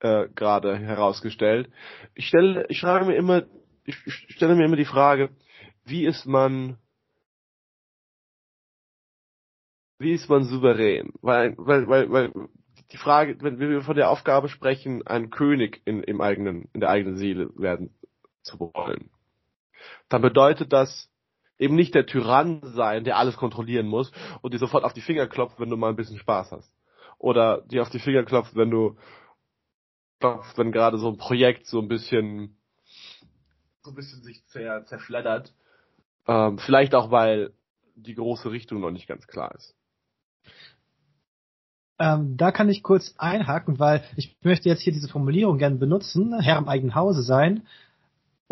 [0.00, 1.70] äh, gerade herausgestellt.
[2.14, 3.42] Ich stelle, ich frage mir immer
[3.84, 3.96] ich
[4.34, 5.30] stelle mir immer die Frage,
[5.84, 6.78] wie ist man,
[9.98, 11.12] wie ist man souverän?
[11.20, 12.32] Weil, weil, weil, weil
[12.92, 16.90] die Frage, wenn wir von der Aufgabe sprechen, ein König in, im eigenen, in der
[16.90, 17.94] eigenen Seele werden
[18.42, 19.10] zu wollen,
[20.12, 21.10] dann bedeutet das
[21.58, 25.26] eben nicht der Tyrann sein, der alles kontrollieren muss und dir sofort auf die Finger
[25.26, 26.72] klopft, wenn du mal ein bisschen Spaß hast.
[27.18, 28.96] Oder dir auf die Finger klopft, wenn du
[30.20, 32.58] klopft, wenn gerade so ein Projekt so ein bisschen
[33.82, 35.52] so ein bisschen sich zer, zerfleddert.
[36.26, 37.52] Ähm, vielleicht auch, weil
[37.96, 39.74] die große Richtung noch nicht ganz klar ist.
[41.98, 46.38] Ähm, da kann ich kurz einhaken, weil ich möchte jetzt hier diese Formulierung gerne benutzen,
[46.40, 47.66] Herr im eigenen Hause sein,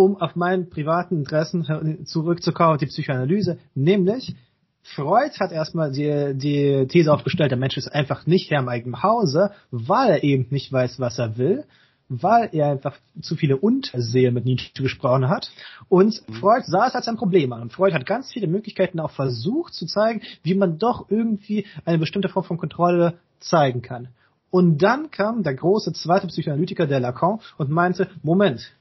[0.01, 4.35] um auf meinen privaten Interessen zurückzukommen, die Psychoanalyse, nämlich
[4.83, 9.03] Freud hat erstmal die, die These aufgestellt, der Mensch ist einfach nicht Herr im eigenen
[9.03, 11.65] Hause, weil er eben nicht weiß, was er will
[12.13, 15.53] weil er einfach zu viele Unterseelen mit Nietzsche gesprochen hat.
[15.89, 16.33] Und mhm.
[16.35, 17.63] Freud sah es als ein Problem an.
[17.63, 21.99] Und Freud hat ganz viele Möglichkeiten auch versucht zu zeigen, wie man doch irgendwie eine
[21.99, 24.09] bestimmte Form von Kontrolle zeigen kann.
[24.51, 28.73] Und dann kam der große zweite Psychoanalytiker, der Lacan, und meinte, Moment,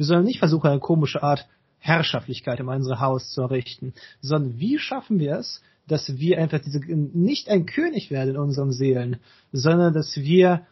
[0.00, 1.46] wir sollen nicht versuchen, eine komische Art
[1.78, 6.80] Herrschaftlichkeit in unser Haus zu errichten, sondern wie schaffen wir es, dass wir einfach diese,
[6.80, 9.18] nicht ein König werden in unseren Seelen,
[9.52, 10.66] sondern dass wir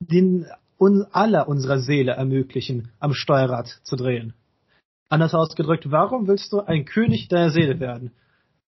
[0.00, 0.44] den,
[0.78, 4.34] un, aller unserer Seele ermöglichen, am Steuerrad zu drehen.
[5.08, 8.10] Anders ausgedrückt, warum willst du ein König deiner Seele werden?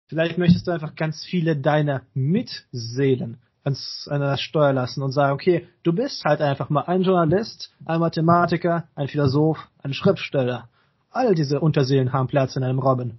[0.09, 5.35] Vielleicht möchtest du einfach ganz viele deiner Mitseelen ans, an der Steuer lassen und sagen,
[5.35, 10.69] okay, du bist halt einfach mal ein Journalist, ein Mathematiker, ein Philosoph, ein Schriftsteller.
[11.11, 13.19] All diese Unterseelen haben Platz in einem Robin.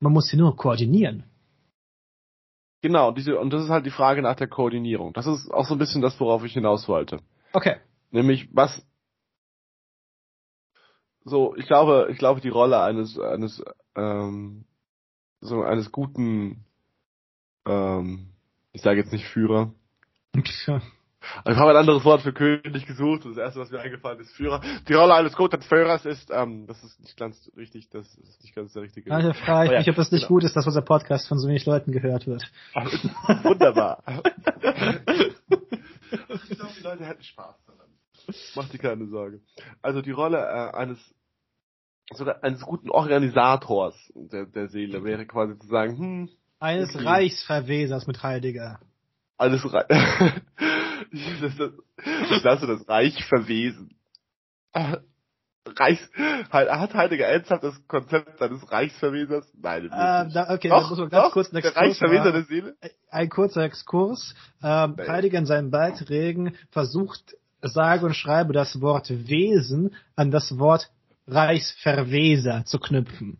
[0.00, 1.24] Man muss sie nur koordinieren.
[2.82, 5.14] Genau, diese, und das ist halt die Frage nach der Koordinierung.
[5.14, 7.20] Das ist auch so ein bisschen das, worauf ich hinaus wollte.
[7.54, 7.76] Okay.
[8.10, 8.84] Nämlich, was,
[11.24, 13.64] so, ich glaube, ich glaube, die Rolle eines, eines,
[13.96, 14.66] ähm,
[15.40, 16.66] so eines guten,
[17.66, 18.33] ähm,
[18.74, 19.72] ich sage jetzt nicht Führer.
[20.34, 23.24] Also ich habe ein anderes Wort für König gesucht.
[23.24, 24.60] Das erste, was mir eingefallen ist, Führer.
[24.88, 28.54] Die Rolle eines guten Führers ist, ähm, das ist nicht ganz richtig, das ist nicht
[28.54, 29.10] ganz der richtige.
[29.10, 30.34] Also frage ich ja, mich, ob es nicht genau.
[30.34, 32.44] gut ist, dass unser Podcast von so wenig Leuten gehört wird.
[32.74, 34.02] Wunderbar.
[36.50, 37.88] ich glaube, die Leute hätten Spaß daran.
[38.56, 39.40] Mach dir keine Sorge.
[39.80, 40.98] Also die Rolle äh, eines
[42.12, 46.28] sogar eines guten Organisators der, der Seele wäre quasi zu sagen, hm,
[46.64, 47.04] eines okay.
[47.04, 48.80] Reichsverwesers mit Heidegger.
[49.36, 49.84] Alles Reich.
[51.12, 53.94] ich lasse das Reich verwesen.
[55.66, 56.10] Reichs,
[56.50, 59.52] hat Heidegger ernsthaft das Konzept eines Reichsverwesers?
[59.60, 62.44] Nein, äh, da, okay, doch, muss man ganz doch, kurz einen Exkurs der Reichsverweser der
[62.44, 62.76] Seele?
[63.10, 64.34] Ein kurzer Exkurs.
[64.62, 70.90] Ähm, Heidegger in seinen Beiträgen versucht, sage und schreibe das Wort Wesen an das Wort
[71.26, 73.38] Reichsverweser zu knüpfen.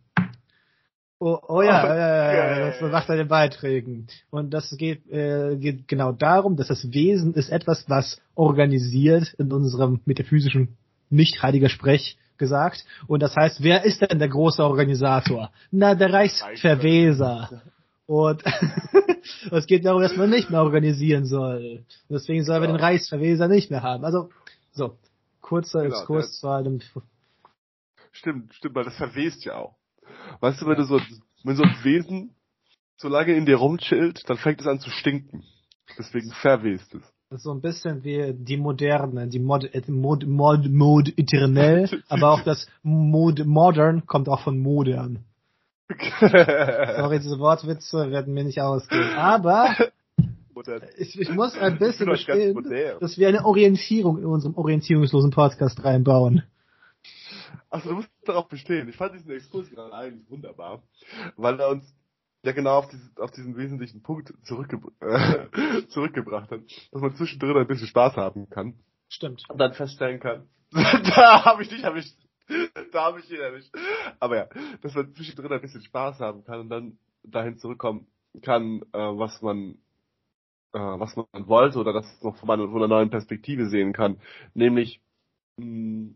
[1.25, 4.09] Oh, oh ja, oh, ja, ja, ja, das macht er in den Beiträgen.
[4.29, 9.51] Und das geht, äh, geht genau darum, dass das Wesen ist etwas, was organisiert in
[9.51, 10.77] unserem metaphysischen,
[11.09, 12.85] nicht heiliger Sprech gesagt.
[13.07, 15.51] Und das heißt, wer ist denn der große Organisator?
[15.71, 17.63] Na, der Reichsverweser.
[18.05, 18.45] Und
[19.51, 21.85] es geht darum, dass man nicht mehr organisieren soll.
[22.09, 24.05] Und deswegen sollen wir den Reichsverweser nicht mehr haben.
[24.05, 24.29] Also,
[24.73, 24.99] so,
[25.41, 26.83] kurzer genau, Exkurs zu einem.
[28.13, 29.75] Stimmt, stimmt, weil das verwest ja auch.
[30.41, 31.01] Weißt du, wenn du so,
[31.45, 32.35] wenn so ein Wesen
[32.97, 35.45] so lange in dir rumchillt, dann fängt es an zu stinken.
[35.99, 37.03] Deswegen verwest es.
[37.43, 42.69] So ein bisschen wie die moderne, die Mod, Mod, Mod, Mod eternell, aber auch das
[42.83, 45.25] Mod, modern kommt auch von modern.
[46.21, 49.15] Sorry, diese Wortwitze werden mir nicht ausgehen.
[49.17, 49.75] Aber
[50.97, 52.57] ich, ich, muss ein bisschen verstehen,
[53.01, 56.45] dass wir eine Orientierung in unserem orientierungslosen Podcast reinbauen.
[57.75, 58.89] Also du musst darauf bestehen.
[58.89, 60.85] Ich fand diesen Exkurs gerade eigentlich wunderbar,
[61.37, 61.93] weil er uns
[62.45, 66.61] ja genau auf, dieses, auf diesen wesentlichen Punkt zurückge äh, zurückgebracht hat,
[66.93, 68.79] dass man zwischendrin ein bisschen Spaß haben kann.
[69.09, 69.43] Stimmt.
[69.49, 72.17] Und dann feststellen kann, da habe ich dich erwischt.
[72.93, 73.75] Da habe ich ihn erwischt.
[74.21, 74.49] Aber ja,
[74.83, 78.07] dass man zwischendrin ein bisschen Spaß haben kann und dann dahin zurückkommen
[78.43, 79.79] kann, äh, was man
[80.75, 84.21] äh, was man wollte oder das noch von einer, von einer neuen Perspektive sehen kann.
[84.55, 85.01] Nämlich
[85.57, 86.15] mh,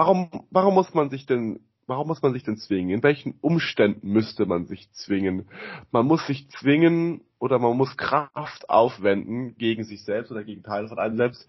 [0.00, 2.90] warum, warum muss man sich denn, warum muss man sich denn zwingen?
[2.90, 5.46] In welchen Umständen müsste man sich zwingen?
[5.90, 10.88] Man muss sich zwingen oder man muss Kraft aufwenden gegen sich selbst oder gegen Teile
[10.88, 11.46] von einem selbst,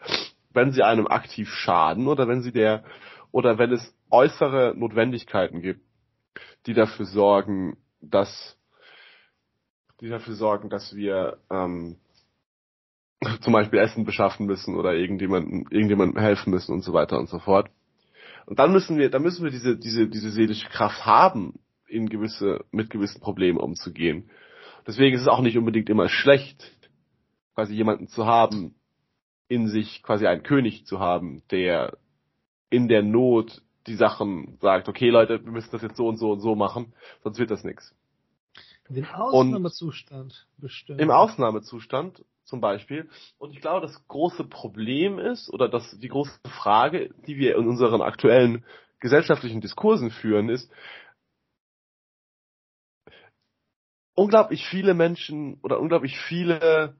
[0.51, 2.83] wenn sie einem aktiv schaden oder wenn sie der,
[3.31, 5.81] oder wenn es äußere Notwendigkeiten gibt,
[6.65, 8.57] die dafür sorgen, dass,
[10.01, 11.95] die dafür sorgen, dass wir ähm,
[13.39, 17.39] zum Beispiel Essen beschaffen müssen oder irgendjemandem, irgendjemandem helfen müssen und so weiter und so
[17.39, 17.69] fort.
[18.51, 22.65] Und dann müssen wir, dann müssen wir diese, diese, diese seelische Kraft haben, in gewisse,
[22.71, 24.29] mit gewissen Problemen umzugehen.
[24.85, 26.69] Deswegen ist es auch nicht unbedingt immer schlecht,
[27.55, 28.75] quasi jemanden zu haben,
[29.47, 31.97] in sich quasi einen König zu haben, der
[32.69, 36.33] in der Not die Sachen sagt, okay Leute, wir müssen das jetzt so und so
[36.33, 36.91] und so machen,
[37.23, 37.95] sonst wird das nichts.
[38.89, 40.99] Den Ausnahmezustand bestimmt.
[40.99, 43.09] Im Ausnahmezustand zum Beispiel.
[43.39, 47.67] Und ich glaube, das große Problem ist, oder das, die große Frage, die wir in
[47.67, 48.63] unseren aktuellen
[48.99, 50.71] gesellschaftlichen Diskursen führen, ist,
[54.13, 56.95] unglaublich viele Menschen oder unglaublich viele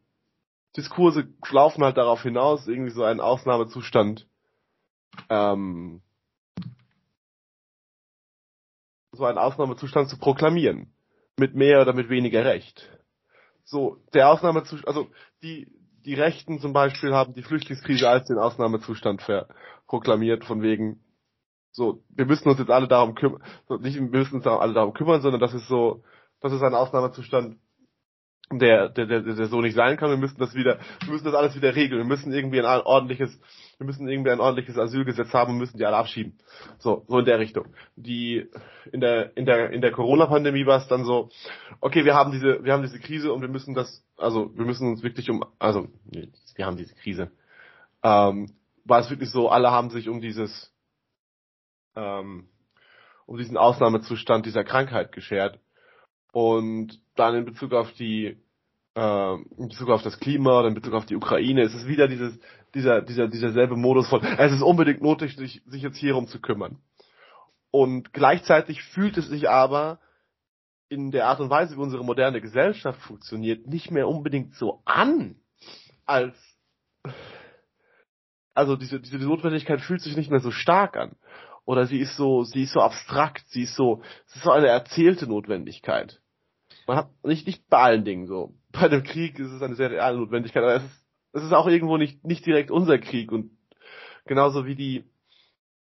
[0.76, 4.26] Diskurse laufen halt darauf hinaus, irgendwie so einen Ausnahmezustand
[5.30, 6.02] ähm,
[9.12, 10.94] so einen Ausnahmezustand zu proklamieren.
[11.38, 12.90] Mit mehr oder mit weniger Recht.
[13.64, 15.10] So, der Ausnahmezustand, also
[15.44, 15.68] die,
[16.06, 19.26] die Rechten zum Beispiel haben die Flüchtlingskrise als den Ausnahmezustand
[19.88, 21.04] proklamiert, von wegen,
[21.72, 24.94] so, wir müssen uns jetzt alle darum kümmern, so, nicht wir müssen uns alle darum
[24.94, 26.04] kümmern, sondern das ist so,
[26.42, 27.58] das ist ein Ausnahmezustand,
[28.60, 30.10] der, der, der, der so nicht sein kann.
[30.10, 32.00] Wir müssen das wieder, wir müssen das alles wieder regeln.
[32.00, 33.40] Wir müssen irgendwie ein ordentliches,
[33.78, 36.38] wir müssen irgendwie ein ordentliches Asylgesetz haben und müssen die alle abschieben.
[36.80, 37.74] So, so in der Richtung.
[37.96, 38.50] Die,
[38.92, 41.30] in der, in der, in der Corona-Pandemie war es dann so,
[41.80, 44.88] okay, wir haben diese, wir haben diese Krise und wir müssen das, also, wir müssen
[44.88, 47.32] uns wirklich um, also, nee, wir haben diese Krise.
[48.04, 48.52] Ähm,
[48.86, 50.74] war es wirklich so, alle haben sich um dieses,
[51.96, 52.48] ähm,
[53.26, 55.60] um diesen Ausnahmezustand dieser Krankheit geschert.
[56.32, 58.38] Und dann in Bezug auf die,
[58.96, 62.40] äh, in Bezug auf das Klima in Bezug auf die Ukraine, ist es wieder dieses,
[62.74, 66.40] dieser, dieser, dieser selbe Modus von, es ist unbedingt notwendig, sich, sich jetzt hierum zu
[66.40, 66.80] kümmern.
[67.70, 70.00] Und gleichzeitig fühlt es sich aber
[70.90, 75.38] in der Art und Weise, wie unsere moderne Gesellschaft funktioniert, nicht mehr unbedingt so an,
[76.06, 76.36] als,
[78.54, 81.16] also diese, diese Notwendigkeit fühlt sich nicht mehr so stark an.
[81.64, 84.68] Oder sie ist so, sie ist so abstrakt, sie ist so, es ist so eine
[84.68, 86.21] erzählte Notwendigkeit.
[86.92, 88.54] Man hat nicht, nicht bei allen Dingen so.
[88.74, 91.68] Bei dem Krieg ist es eine sehr reale Notwendigkeit, aber es ist, es ist auch
[91.68, 93.52] irgendwo nicht, nicht direkt unser Krieg und
[94.26, 95.06] genauso wie die,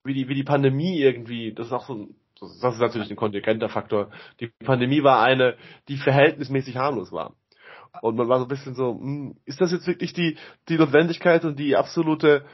[0.04, 3.16] wie die, wie die Pandemie irgendwie, das ist auch so ein, das ist natürlich ein
[3.16, 4.10] kontingenter Faktor.
[4.40, 5.56] Die Pandemie war eine,
[5.88, 7.34] die verhältnismäßig harmlos war.
[8.02, 10.36] Und man war so ein bisschen so, hm, ist das jetzt wirklich die,
[10.68, 12.44] die Notwendigkeit und die absolute,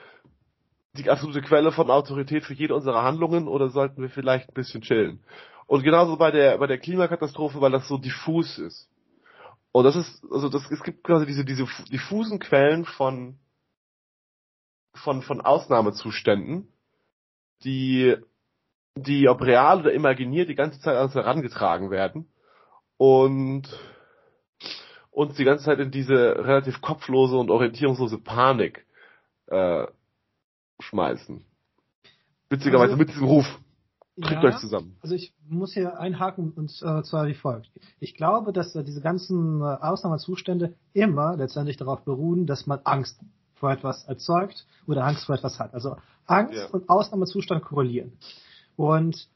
[0.92, 4.82] die absolute Quelle von Autorität für jede unserer Handlungen oder sollten wir vielleicht ein bisschen
[4.82, 5.18] chillen?
[5.66, 8.88] Und genauso bei der, bei der Klimakatastrophe, weil das so diffus ist.
[9.72, 13.38] Und das ist, also das, es gibt quasi diese, diese diffusen Quellen von,
[14.94, 16.68] von, von Ausnahmezuständen,
[17.64, 18.16] die,
[18.94, 22.26] die ob real oder imaginiert die ganze Zeit an uns herangetragen werden
[22.96, 23.68] und
[25.10, 28.86] uns die ganze Zeit in diese relativ kopflose und orientierungslose Panik
[29.48, 29.86] äh,
[30.80, 31.44] schmeißen.
[32.48, 33.46] Witzigerweise also, mit diesem Ruf.
[34.20, 34.96] Kriegt ja, euch zusammen.
[35.02, 37.70] Also ich muss hier einhaken und äh, zwar wie folgt.
[38.00, 43.20] Ich glaube, dass äh, diese ganzen äh, Ausnahmezustände immer letztendlich darauf beruhen, dass man Angst
[43.54, 45.74] vor etwas erzeugt oder Angst vor etwas hat.
[45.74, 46.66] Also Angst ja.
[46.68, 48.12] und Ausnahmezustand korrelieren.
[48.76, 49.28] Und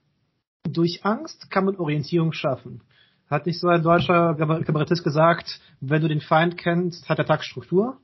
[0.62, 2.83] durch Angst kann man Orientierung schaffen.
[3.29, 7.45] Hat nicht so ein deutscher Kabarettist gesagt, wenn du den Feind kennst, hat der Tag
[7.45, 7.99] Struktur.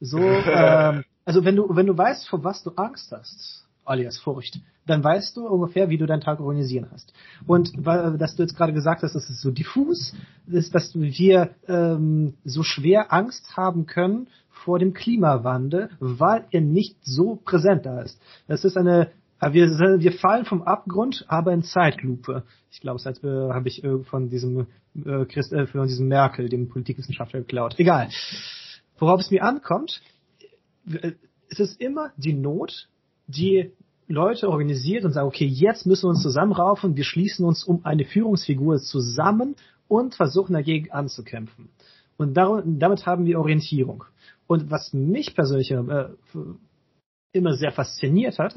[0.00, 4.60] So, ähm, also wenn du wenn du weißt, vor was du Angst hast, alias Furcht,
[4.86, 7.12] dann weißt du ungefähr, wie du deinen Tag organisieren hast.
[7.46, 10.14] Und weil, dass du jetzt gerade gesagt hast, dass es so diffus
[10.46, 16.96] ist, dass wir ähm, so schwer Angst haben können vor dem Klimawandel, weil er nicht
[17.02, 18.20] so präsent da ist.
[18.46, 19.10] Das ist eine
[19.52, 22.44] wir, wir fallen vom Abgrund, aber in Zeitlupe.
[22.70, 24.66] Ich glaube, das äh, habe ich äh, von diesem
[25.04, 27.74] äh, Christ, äh, von diesem Merkel, dem Politikwissenschaftler, geklaut.
[27.78, 28.08] Egal.
[28.98, 30.00] Worauf es mir ankommt,
[30.90, 31.12] äh,
[31.50, 32.88] es ist immer die Not,
[33.26, 33.72] die
[34.06, 38.04] Leute organisiert und sagen, okay, jetzt müssen wir uns zusammenraufen, wir schließen uns um eine
[38.04, 39.56] Führungsfigur zusammen
[39.88, 41.70] und versuchen dagegen anzukämpfen.
[42.16, 44.04] Und damit haben wir Orientierung.
[44.46, 46.08] Und was mich persönlich äh,
[47.32, 48.54] immer sehr fasziniert hat,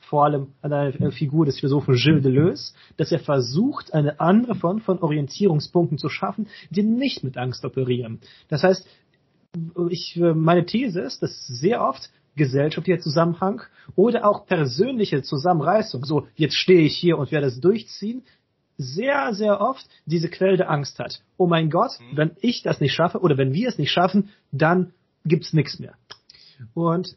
[0.00, 4.80] vor allem an der Figur des Philosophen Gilles Deleuze, dass er versucht, eine andere Form
[4.80, 8.20] von Orientierungspunkten zu schaffen, die nicht mit Angst operieren.
[8.48, 8.86] Das heißt,
[9.90, 13.60] ich, meine These ist, dass sehr oft gesellschaftlicher Zusammenhang
[13.94, 18.22] oder auch persönliche Zusammenreißung, so jetzt stehe ich hier und werde es durchziehen,
[18.78, 21.20] sehr, sehr oft diese Quelle der Angst hat.
[21.36, 22.16] Oh mein Gott, mhm.
[22.16, 25.94] wenn ich das nicht schaffe oder wenn wir es nicht schaffen, dann gibt's nichts mehr.
[26.74, 27.16] Und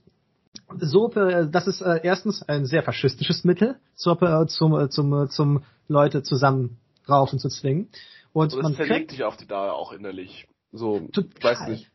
[0.80, 6.24] so, das ist äh, erstens ein sehr faschistisches Mittel, äh, zum, äh, zum, zum Leute
[6.24, 7.90] zusammenraufen zu zwingen.
[8.34, 10.48] Und, Und man verlegt dich auf die Dauer auch innerlich.
[10.72, 11.44] So, total.
[11.44, 11.92] weiß nicht.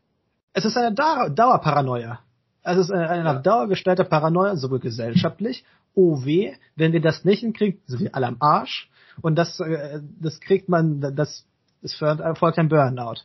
[0.52, 2.20] Es ist eine Dauerparanoia.
[2.66, 7.00] Also es ist eine, eine auf Dauer gestellte Paranoia, sowohl gesellschaftlich, oh weh, wenn wir
[7.00, 8.90] das nicht hinkriegen, sind wir alle am Arsch.
[9.22, 11.46] Und das, äh, das kriegt man, das,
[11.80, 13.20] das erfolgt ein Burnout.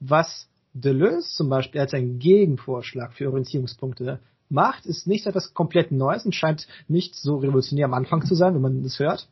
[0.00, 6.24] Was Deleuze zum Beispiel als ein Gegenvorschlag für Orientierungspunkte macht, ist nicht etwas komplett Neues
[6.24, 9.28] und scheint nicht so revolutionär am Anfang zu sein, wenn man das hört.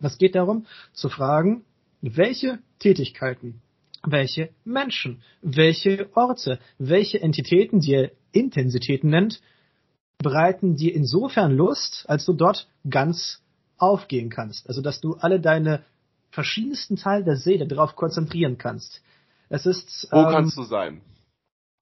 [0.00, 1.64] Es geht darum, zu fragen,
[2.02, 3.60] welche Tätigkeiten,
[4.04, 9.40] welche Menschen, welche Orte, welche Entitäten, die er Intensitäten nennt,
[10.18, 13.42] bereiten dir insofern Lust, als du dort ganz
[13.76, 14.68] aufgehen kannst.
[14.68, 15.84] Also dass du alle deine
[16.30, 19.02] verschiedensten Teile der Seele darauf konzentrieren kannst.
[19.48, 20.08] Es ist.
[20.10, 21.02] Wo ähm, kannst du sein?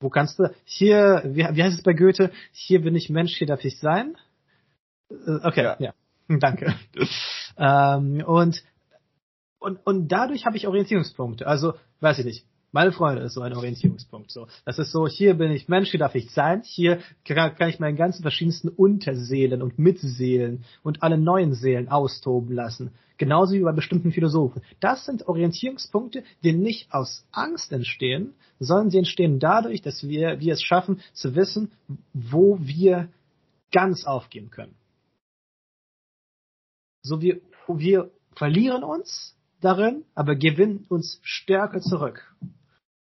[0.01, 0.51] Wo kannst du?
[0.65, 2.33] Hier, wie, wie heißt es bei Goethe?
[2.53, 4.17] Hier bin ich Mensch, hier darf ich sein.
[5.11, 5.77] Äh, okay, ja.
[5.79, 5.95] ja.
[6.29, 6.75] Danke.
[7.59, 8.63] ähm, und,
[9.61, 11.47] und, und dadurch habe ich Orientierungspunkte.
[11.47, 14.31] Also, weiß ich nicht Meine Freunde ist so ein Orientierungspunkt.
[14.31, 17.79] So, das ist so, hier bin ich Mensch, hier darf ich sein, hier kann, ich
[17.79, 22.91] meinen ganzen verschiedensten Unterseelen und Mitseelen und alle neuen Seelen austoben lassen.
[23.19, 24.63] Genauso wie bei bestimmten Philosophen.
[24.81, 30.55] Das sind Orientierungspunkte, die nicht aus Angst entstehen, sondern sie entstehen dadurch, dass wir, wir
[30.55, 31.71] es schaffen, zu wissen,
[32.15, 33.09] wo wir
[33.73, 34.75] ganz aufgeben können.
[37.03, 42.35] So wir, wir verlieren uns darin, aber gewinnen uns stärker zurück.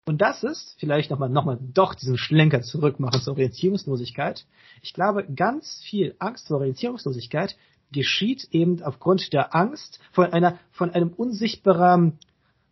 [0.07, 4.45] Und das ist, vielleicht nochmal, nochmal doch diesen Schlenker zurückmachen zur Orientierungslosigkeit.
[4.83, 7.55] Ich glaube, ganz viel Angst vor Orientierungslosigkeit
[7.91, 12.19] geschieht eben aufgrund der Angst von einer, von einem unsichtbaren,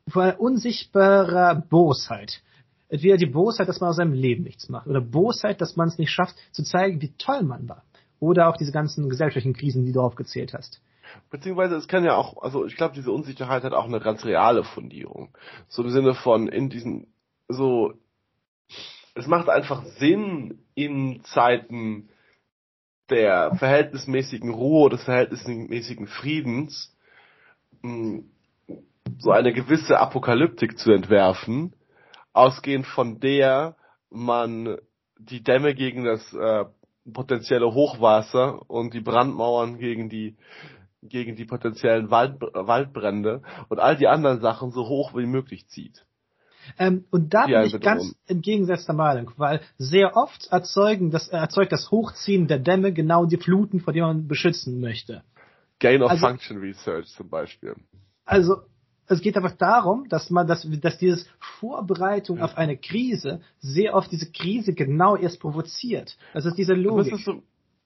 [0.07, 2.41] von einer unsichtbarer Bosheit.
[2.89, 5.97] Entweder die Bosheit, dass man aus seinem Leben nichts macht, oder Bosheit, dass man es
[5.97, 7.83] nicht schafft, zu zeigen, wie toll man war.
[8.19, 10.81] Oder auch diese ganzen gesellschaftlichen Krisen, die du aufgezählt hast.
[11.29, 14.63] Beziehungsweise es kann ja auch, also ich glaube, diese Unsicherheit hat auch eine ganz reale
[14.63, 15.35] Fundierung.
[15.67, 17.07] So im Sinne von in diesen
[17.47, 17.93] so,
[19.15, 22.09] es macht einfach Sinn in Zeiten
[23.09, 26.95] der verhältnismäßigen Ruhe, des verhältnismäßigen Friedens,
[27.81, 28.29] hm,
[29.19, 31.75] so eine gewisse Apokalyptik zu entwerfen,
[32.31, 33.75] ausgehend von der
[34.09, 34.77] man
[35.17, 36.65] die Dämme gegen das äh,
[37.11, 40.35] potenzielle Hochwasser und die Brandmauern gegen die
[41.09, 46.05] gegen die potenziellen Wald, Waldbrände und all die anderen Sachen so hoch wie möglich zieht.
[46.77, 48.15] Ähm, und da ja, bin ich ganz um.
[48.27, 53.81] entgegengesetzter Meinung, weil sehr oft erzeugen das, erzeugt das Hochziehen der Dämme genau die Fluten,
[53.81, 55.23] vor denen man beschützen möchte.
[55.79, 57.75] Gain of also, Function Research zum Beispiel.
[58.25, 58.61] Also
[59.07, 61.27] es geht einfach darum, dass man, dass, dass dieses
[61.59, 62.45] Vorbereitung ja.
[62.45, 66.17] auf eine Krise sehr oft diese Krise genau erst provoziert.
[66.33, 67.13] Das ist diese Logik.
[67.13, 67.43] Ist so,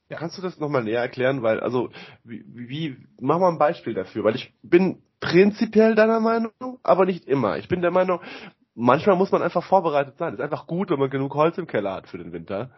[0.09, 0.17] ja.
[0.17, 1.43] Kannst du das nochmal näher erklären?
[1.43, 1.89] Weil, also,
[2.23, 6.51] wie, wie, mach mal ein Beispiel dafür, weil ich bin prinzipiell deiner Meinung,
[6.83, 7.57] aber nicht immer.
[7.57, 8.21] Ich bin der Meinung,
[8.75, 10.33] manchmal muss man einfach vorbereitet sein.
[10.33, 12.71] Ist einfach gut, wenn man genug Holz im Keller hat für den Winter.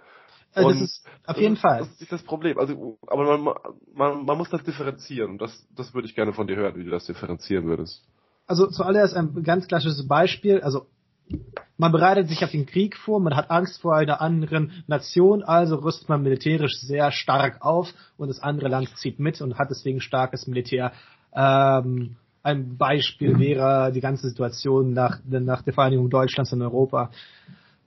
[0.53, 1.79] Also das ist auf jeden das, Fall.
[1.79, 2.57] Das ist nicht das Problem.
[2.57, 3.55] Also, aber man,
[3.93, 5.31] man, man muss das differenzieren.
[5.31, 8.07] Und das, das würde ich gerne von dir hören, wie du das differenzieren würdest.
[8.47, 10.61] Also zuallererst ein ganz klassisches Beispiel.
[10.61, 10.87] Also
[11.77, 15.75] man bereitet sich auf den Krieg vor, man hat Angst vor einer anderen Nation, also
[15.75, 20.01] rüstet man militärisch sehr stark auf und das andere Land zieht mit und hat deswegen
[20.01, 20.91] starkes Militär.
[21.33, 27.11] Ähm, ein Beispiel wäre die ganze Situation nach, nach der Vereinigung Deutschlands in Europa,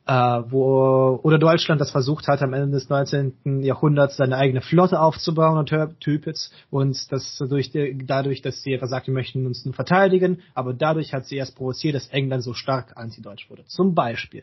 [0.07, 3.63] äh, wo oder Deutschland das versucht hat, am Ende des 19.
[3.63, 7.71] Jahrhunderts seine eigene Flotte aufzubauen unter Typitz und das durch
[8.07, 11.57] dadurch, dass sie etwas sagt, wir möchten uns nur verteidigen, aber dadurch hat sie erst
[11.57, 13.65] provoziert, dass England so stark antideutsch wurde.
[13.67, 14.43] Zum Beispiel.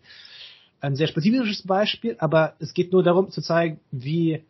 [0.81, 4.43] Ein sehr spezifisches Beispiel, aber es geht nur darum zu zeigen, wie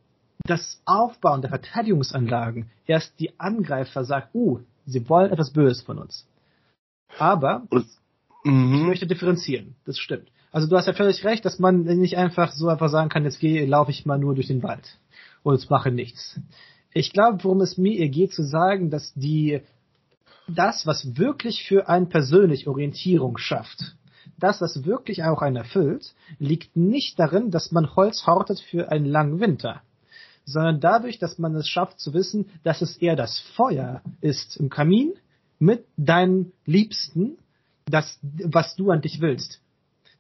[0.46, 6.28] das Aufbauen der Verteidigungsanlagen erst die Angreifer sagt, uh, Sie wollen etwas Böses von uns.
[7.18, 7.68] Aber
[8.44, 8.74] mhm.
[8.76, 9.76] ich möchte differenzieren.
[9.86, 10.32] Das stimmt.
[10.52, 13.40] Also du hast ja völlig recht, dass man nicht einfach so einfach sagen kann, jetzt
[13.40, 14.98] gehe, laufe ich mal nur durch den Wald
[15.44, 16.40] und mache nichts.
[16.92, 19.62] Ich glaube, worum es mir geht zu sagen, dass die
[20.48, 23.96] das, was wirklich für einen persönlich Orientierung schafft,
[24.40, 29.06] das, was wirklich auch einen erfüllt, liegt nicht darin, dass man Holz hortet für einen
[29.06, 29.82] langen Winter
[30.50, 34.70] sondern dadurch, dass man es schafft zu wissen, dass es eher das Feuer ist im
[34.70, 35.14] Kamin
[35.60, 37.38] mit deinen Liebsten,
[37.86, 39.62] das, was du an dich willst.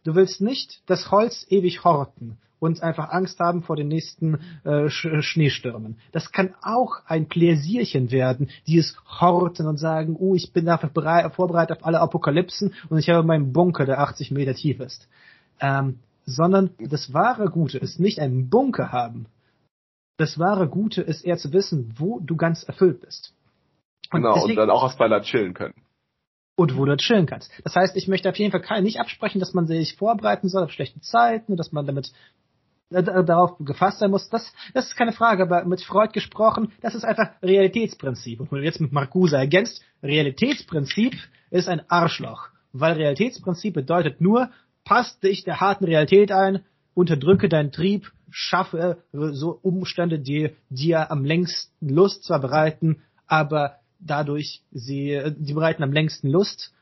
[0.03, 4.89] Du willst nicht das Holz ewig horten und einfach Angst haben vor den nächsten äh,
[4.89, 5.97] Sch Schneestürmen.
[6.11, 10.89] Das kann auch ein Pläsierchen werden, die es horten und sagen, uh, ich bin dafür
[10.89, 15.07] bereit, vorbereitet auf alle Apokalypsen und ich habe meinen Bunker, der 80 Meter tief ist.
[15.59, 19.25] Ähm, sondern das wahre Gute ist nicht einen Bunker haben,
[20.19, 23.33] das wahre Gute ist eher zu wissen, wo du ganz erfüllt bist.
[24.11, 25.75] Und genau, deswegen, und dann auch aus Beiler chillen können.
[26.59, 27.49] Und wo du chillen kannst.
[27.63, 30.71] Das heißt, ich möchte auf jeden Fall nicht absprechen, dass man sich vorbereiten soll auf
[30.71, 32.11] schlechte Zeiten, dass man damit
[32.89, 34.27] äh, darauf gefasst sein muss.
[34.27, 38.41] Das, das ist keine Frage, aber mit Freud gesprochen, das ist einfach Realitätsprinzip.
[38.41, 41.15] Und jetzt mit Marcuse ergänzt, Realitätsprinzip
[41.49, 42.49] ist ein Arschloch.
[42.73, 44.49] Weil Realitätsprinzip bedeutet nur,
[44.83, 51.23] passt dich der harten Realität ein, unterdrücke deinen Trieb, schaffe so Umstände, die dir am
[51.23, 56.73] längsten Lust zwar bereiten, aber dadurch sie, die bereiten am längsten Lust,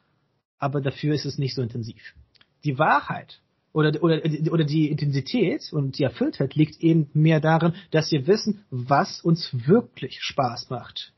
[0.60, 2.16] aber dafür ist es nicht so intensiv.
[2.64, 3.42] Die Wahrheit
[3.74, 8.66] oder, oder, oder die Intensität und die Erfülltheit liegt eben mehr darin, dass wir wissen,
[8.70, 11.14] was uns wirklich Spaß macht.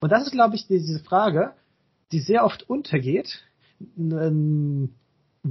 [0.00, 1.54] Und das ist, glaube ich, diese Frage,
[2.12, 3.42] die sehr oft untergeht,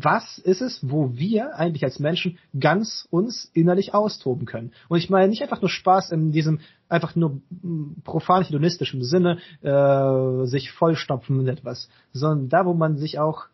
[0.03, 4.73] was ist es, wo wir eigentlich als Menschen ganz uns innerlich austoben können.
[4.89, 9.39] Und ich meine nicht einfach nur Spaß in diesem einfach nur mm, profan hedonistischen Sinne,
[9.61, 13.45] äh, sich vollstopfen mit etwas, sondern da, wo man sich auch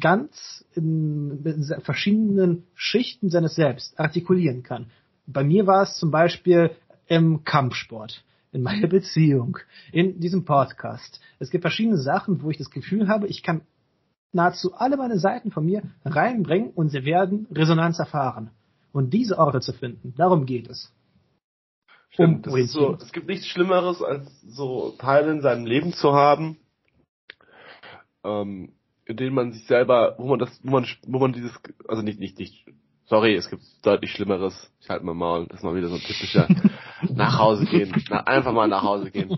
[0.00, 1.42] ganz in
[1.82, 4.86] verschiedenen Schichten seines Selbst artikulieren kann.
[5.26, 6.70] Bei mir war es zum Beispiel
[7.06, 9.58] im Kampfsport, in meiner Beziehung,
[9.92, 11.20] in diesem Podcast.
[11.38, 13.62] Es gibt verschiedene Sachen, wo ich das Gefühl habe, ich kann
[14.34, 18.50] nahezu alle meine Seiten von mir reinbringen und sie werden Resonanz erfahren.
[18.92, 20.92] Und diese Orte zu finden, darum geht es.
[22.10, 26.58] Stimmt, um so, es gibt nichts Schlimmeres, als so Teile in seinem Leben zu haben,
[28.22, 28.72] ähm,
[29.04, 31.52] in denen man sich selber, wo man das, wo man, wo man dieses,
[31.88, 32.66] also nicht, nicht, nicht,
[33.06, 34.70] sorry, es gibt deutlich Schlimmeres.
[34.80, 36.46] Ich halte mal Maul, das ist mal wieder so ein typischer
[37.10, 39.36] nach Hause gehen, na, einfach mal nach Hause gehen.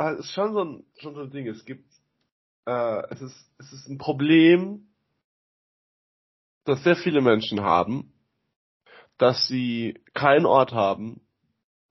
[0.10, 1.48] es ist schon so ein, schon so ein Ding.
[1.48, 1.86] Es gibt,
[2.66, 4.88] äh, es ist, es ist ein Problem,
[6.66, 8.14] das sehr viele Menschen haben,
[9.18, 11.22] dass sie keinen Ort haben,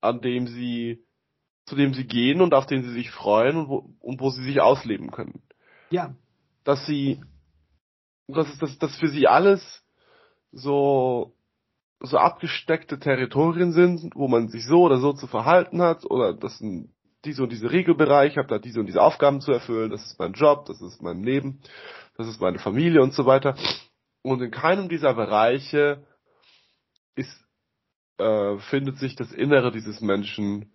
[0.00, 1.04] an dem sie,
[1.66, 4.42] zu dem sie gehen und auf den sie sich freuen und wo, und wo sie
[4.44, 5.42] sich ausleben können.
[5.90, 6.14] Ja.
[6.64, 7.20] Dass sie,
[8.26, 9.84] das ist, dass, dass für sie alles
[10.52, 11.34] so,
[12.00, 16.60] so abgesteckte Territorien sind, wo man sich so oder so zu verhalten hat oder das
[16.60, 16.92] ein
[17.24, 20.32] diese und diese Regelbereich, habe da diese und diese Aufgaben zu erfüllen, das ist mein
[20.32, 21.60] Job, das ist mein Leben,
[22.16, 23.56] das ist meine Familie und so weiter.
[24.22, 26.06] Und in keinem dieser Bereiche
[27.14, 27.44] ist,
[28.18, 30.72] äh, findet sich das Innere dieses Menschen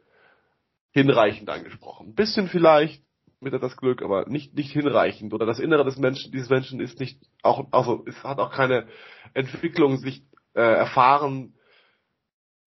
[0.91, 2.09] hinreichend angesprochen.
[2.09, 3.03] Ein bisschen vielleicht
[3.39, 5.33] mit etwas Glück, aber nicht, nicht hinreichend.
[5.33, 8.87] Oder das Innere des Menschen, dieses Menschen ist nicht, auch, also, es hat auch keine
[9.33, 10.23] Entwicklung sich
[10.53, 11.54] äh, erfahren,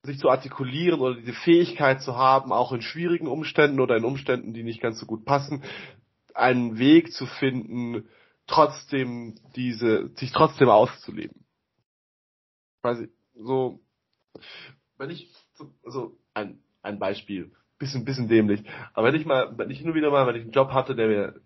[0.02, 4.52] sich zu artikulieren oder diese Fähigkeit zu haben, auch in schwierigen Umständen oder in Umständen,
[4.52, 5.62] die nicht ganz so gut passen,
[6.34, 8.08] einen Weg zu finden,
[8.46, 11.44] trotzdem diese, sich trotzdem auszuleben.
[12.80, 13.80] Quasi so,
[14.96, 15.32] wenn ich,
[15.84, 18.62] also ein, ein Beispiel, bisschen, bisschen dämlich,
[18.94, 21.08] aber wenn ich mal, wenn ich nur wieder mal, wenn ich einen Job hatte, der
[21.08, 21.40] mir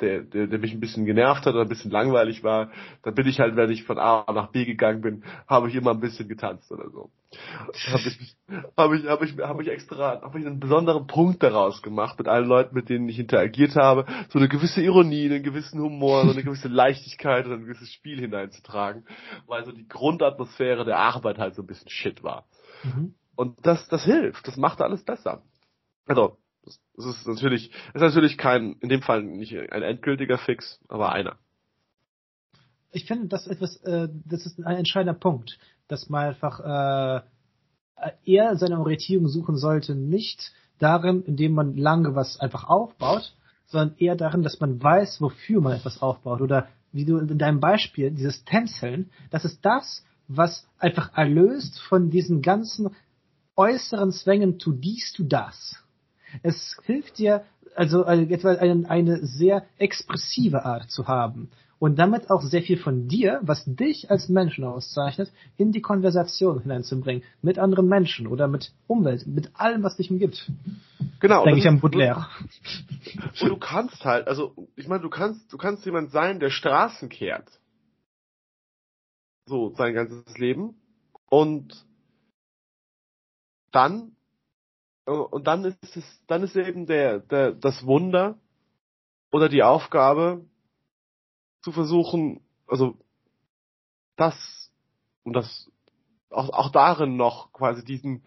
[0.00, 2.70] der, der, der mich ein bisschen genervt hat oder ein bisschen langweilig war,
[3.02, 5.90] dann bin ich halt, wenn ich von A nach B gegangen bin, habe ich immer
[5.90, 7.10] ein bisschen getanzt oder so.
[7.90, 8.36] Habe ich,
[8.76, 12.28] habe ich, habe ich, habe ich extra, habe ich einen besonderen Punkt daraus gemacht mit
[12.28, 16.32] allen Leuten, mit denen ich interagiert habe, so eine gewisse Ironie, einen gewissen Humor, so
[16.32, 19.04] eine gewisse Leichtigkeit oder ein gewisses Spiel hineinzutragen,
[19.46, 22.46] weil so die Grundatmosphäre der Arbeit halt so ein bisschen shit war.
[22.82, 23.14] Mhm.
[23.36, 25.42] Und das, das hilft, das macht alles besser.
[26.06, 31.12] Also, das ist natürlich, ist natürlich kein, in dem Fall nicht ein endgültiger Fix, aber
[31.12, 31.36] einer.
[32.90, 37.22] Ich finde, das etwas, äh, das ist ein entscheidender Punkt, dass man einfach äh,
[38.24, 43.34] eher seine Orientierung suchen sollte, nicht darin, indem man lange was einfach aufbaut,
[43.66, 46.40] sondern eher darin, dass man weiß, wofür man etwas aufbaut.
[46.40, 52.10] Oder wie du in deinem Beispiel, dieses Tänzeln, das ist das, was einfach erlöst von
[52.10, 52.94] diesen ganzen
[53.56, 55.76] äußeren Zwängen, tu dies, tu das.
[56.42, 62.42] Es hilft dir, also etwa eine, eine sehr expressive Art zu haben und damit auch
[62.42, 67.88] sehr viel von dir, was dich als Menschen auszeichnet, in die Konversation hineinzubringen mit anderen
[67.88, 70.50] Menschen oder mit Umwelt, mit allem, was dich umgibt.
[71.20, 71.44] Genau.
[71.44, 72.28] Denke ich an Baudelaire.
[73.40, 77.08] Und du kannst halt, also ich meine, du kannst, du kannst jemand sein, der Straßen
[77.08, 77.48] kehrt.
[79.46, 80.74] So sein ganzes Leben
[81.30, 81.86] und
[83.72, 84.12] dann
[85.08, 88.38] und dann ist es, dann ist eben der, der, das Wunder
[89.30, 90.44] oder die Aufgabe
[91.62, 92.96] zu versuchen, also
[94.16, 94.34] das
[95.24, 95.70] und das
[96.30, 98.22] auch, auch darin noch quasi diesen,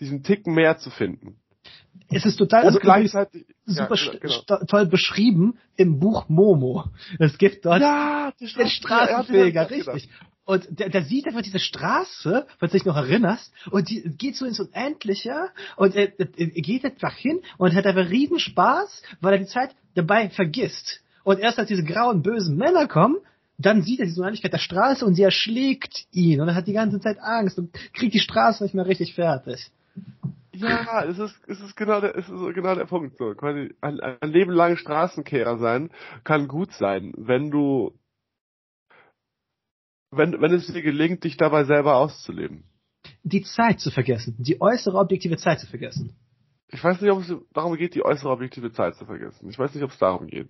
[0.00, 1.38] diesen Ticken mehr zu finden.
[2.08, 4.64] Es ist total also gleichzeitig super ja, genau.
[4.66, 6.84] toll beschrieben im Buch Momo.
[7.18, 10.10] Es gibt dort ja, den Straßenfeger, richtig.
[10.44, 14.36] Und der, der sieht einfach diese Straße, falls du dich noch erinnerst, und die geht
[14.36, 19.02] so ins Unendliche und er, er, er geht einfach hin und hat einfach riesen Spaß,
[19.20, 21.00] weil er die Zeit dabei vergisst.
[21.22, 23.18] Und erst als diese grauen, bösen Männer kommen,
[23.56, 26.72] dann sieht er diese Unendlichkeit der Straße und sie erschlägt ihn und er hat die
[26.72, 29.70] ganze Zeit Angst und kriegt die Straße nicht mehr richtig fertig.
[30.54, 33.34] Ja, es ist, es ist genau der, es ist genau der Punkt, so.
[33.34, 35.90] Quasi ein, ein Leben lang Straßenkehrer sein
[36.24, 37.92] kann gut sein, wenn du
[40.12, 42.64] wenn, wenn es dir gelingt, dich dabei selber auszuleben.
[43.24, 46.14] Die Zeit zu vergessen, die äußere objektive Zeit zu vergessen.
[46.68, 49.48] Ich weiß nicht, ob es darum geht, die äußere objektive Zeit zu vergessen.
[49.48, 50.48] Ich weiß nicht, ob es darum geht.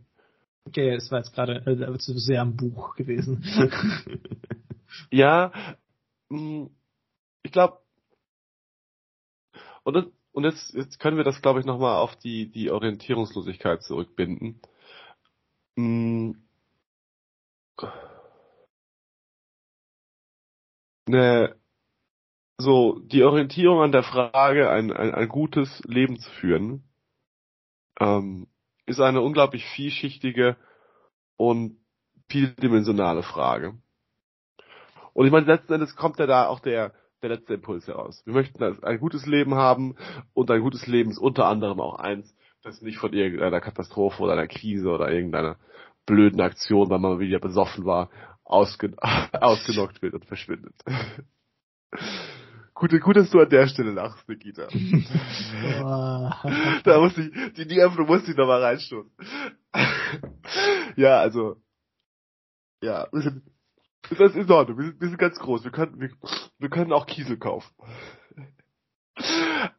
[0.66, 3.44] Okay, das war jetzt gerade äh, sehr am Buch gewesen.
[5.10, 5.52] ja,
[6.28, 6.66] mm,
[7.42, 7.78] ich glaube,
[9.84, 14.60] und, und jetzt, jetzt können wir das, glaube ich, nochmal auf die, die Orientierungslosigkeit zurückbinden.
[15.76, 16.32] Mm
[21.06, 21.56] eine,
[22.58, 26.84] so die Orientierung an der Frage, ein, ein, ein gutes Leben zu führen,
[28.00, 28.48] ähm,
[28.86, 30.56] ist eine unglaublich vielschichtige
[31.36, 31.78] und
[32.28, 33.78] vieldimensionale Frage.
[35.12, 38.22] Und ich meine, letzten Endes kommt ja da auch der, der letzte Impuls heraus.
[38.24, 39.96] Wir möchten ein gutes Leben haben
[40.32, 44.32] und ein gutes Leben ist unter anderem auch eins, das nicht von irgendeiner Katastrophe oder
[44.32, 45.56] einer Krise oder irgendeiner
[46.06, 48.10] blöden Aktion, weil man wieder besoffen war,
[48.44, 50.74] ausgen ausgenockt wird und verschwindet.
[52.74, 54.68] gut, gut, dass du an der Stelle lachst, Nikita.
[56.84, 59.10] da muss ich, die, Öffnung muss ich nochmal reinstoßen.
[60.96, 61.56] ja, also,
[62.82, 63.42] ja, wir sind,
[64.10, 66.10] das ist in Ordnung, wir sind, wir sind ganz groß, wir können, wir,
[66.58, 67.72] wir können auch Kiesel kaufen.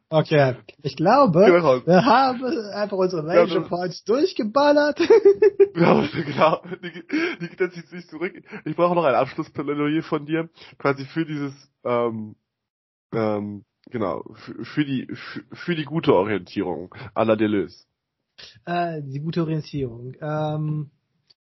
[0.08, 5.00] Okay, ich glaube, wir haben einfach unsere Major Points durchgeballert.
[5.74, 6.62] ja, genau.
[7.40, 8.32] Nikita zieht sich zurück.
[8.64, 11.52] Ich brauche noch ein Abschlussplädoyer von dir, quasi für dieses,
[11.84, 12.36] ähm,
[13.12, 17.84] ähm, genau, für, für die, für, für, die gute Orientierung à la Deleuze.
[18.66, 20.14] Äh, die gute Orientierung.
[20.20, 20.90] Ähm,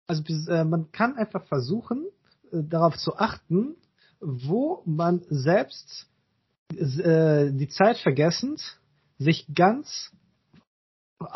[0.08, 2.06] also äh, man kann einfach versuchen,
[2.52, 3.76] äh, darauf zu achten,
[4.20, 6.08] wo man selbst
[6.74, 8.62] äh, die Zeit vergessend
[9.18, 10.12] sich ganz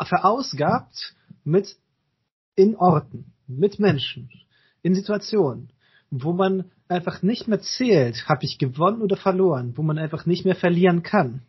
[0.06, 1.14] verausgabt
[1.44, 1.76] mit
[2.54, 4.30] in Orten, mit Menschen,
[4.82, 5.70] in Situationen,
[6.10, 10.44] wo man einfach nicht mehr zählt, habe ich gewonnen oder verloren, wo man einfach nicht
[10.44, 11.42] mehr verlieren kann,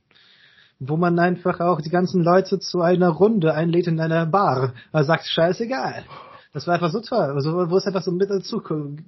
[0.79, 5.03] wo man einfach auch die ganzen Leute zu einer Runde einlädt in einer Bar, er
[5.03, 6.05] sagt scheißegal.
[6.53, 8.61] Das war einfach so toll, also wo es einfach so mit dazu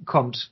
[0.04, 0.50] kommt.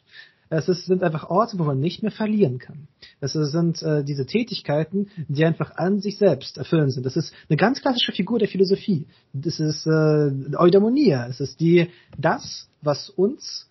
[0.55, 2.87] Es ist, sind einfach Orte, wo man nicht mehr verlieren kann.
[3.21, 7.07] Es sind äh, diese Tätigkeiten, die einfach an sich selbst erfüllen sind.
[7.07, 9.07] Das ist eine ganz klassische Figur der Philosophie.
[9.33, 11.27] Das ist äh, Eudaimonia.
[11.27, 11.89] Es ist die
[12.19, 13.71] das, was uns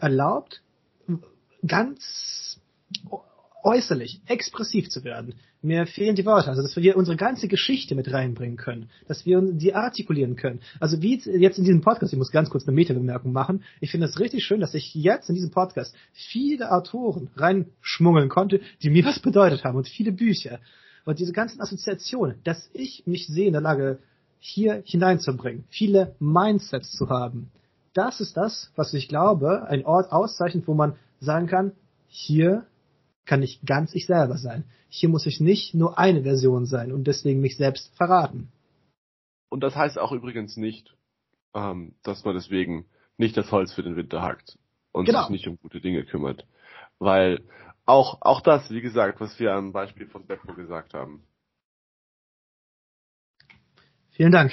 [0.00, 0.62] erlaubt,
[1.66, 2.58] ganz
[3.62, 5.34] äußerlich, expressiv zu werden.
[5.64, 9.40] Mir fehlen die Worte, also dass wir unsere ganze Geschichte mit reinbringen können, dass wir
[9.40, 10.60] die artikulieren können.
[10.78, 14.06] Also wie jetzt in diesem Podcast, ich muss ganz kurz eine Meta-Bemerkung machen, ich finde
[14.06, 19.06] es richtig schön, dass ich jetzt in diesem Podcast viele Autoren reinschmuggeln konnte, die mir
[19.06, 20.58] was bedeutet haben und viele Bücher.
[21.06, 24.00] Und diese ganzen Assoziationen, dass ich mich sehe in der Lage,
[24.40, 27.50] hier hineinzubringen, viele Mindsets zu haben.
[27.94, 31.72] Das ist das, was ich glaube, ein Ort auszeichnet, wo man sagen kann,
[32.06, 32.66] hier
[33.24, 34.64] kann ich ganz ich selber sein.
[34.88, 38.52] Hier muss ich nicht nur eine Version sein und deswegen mich selbst verraten.
[39.48, 40.94] Und das heißt auch übrigens nicht,
[41.54, 44.58] ähm, dass man deswegen nicht das Holz für den Winter hackt
[44.92, 45.22] und genau.
[45.22, 46.46] sich nicht um gute Dinge kümmert.
[46.98, 47.44] Weil
[47.86, 51.22] auch, auch das, wie gesagt, was wir am Beispiel von Beppo gesagt haben.
[54.10, 54.52] Vielen Dank.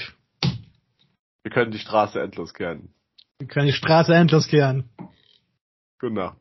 [1.43, 2.93] Wir können die Straße endlos kehren.
[3.39, 4.89] Wir können die Straße endlos kehren.
[5.99, 6.40] Gute Nacht.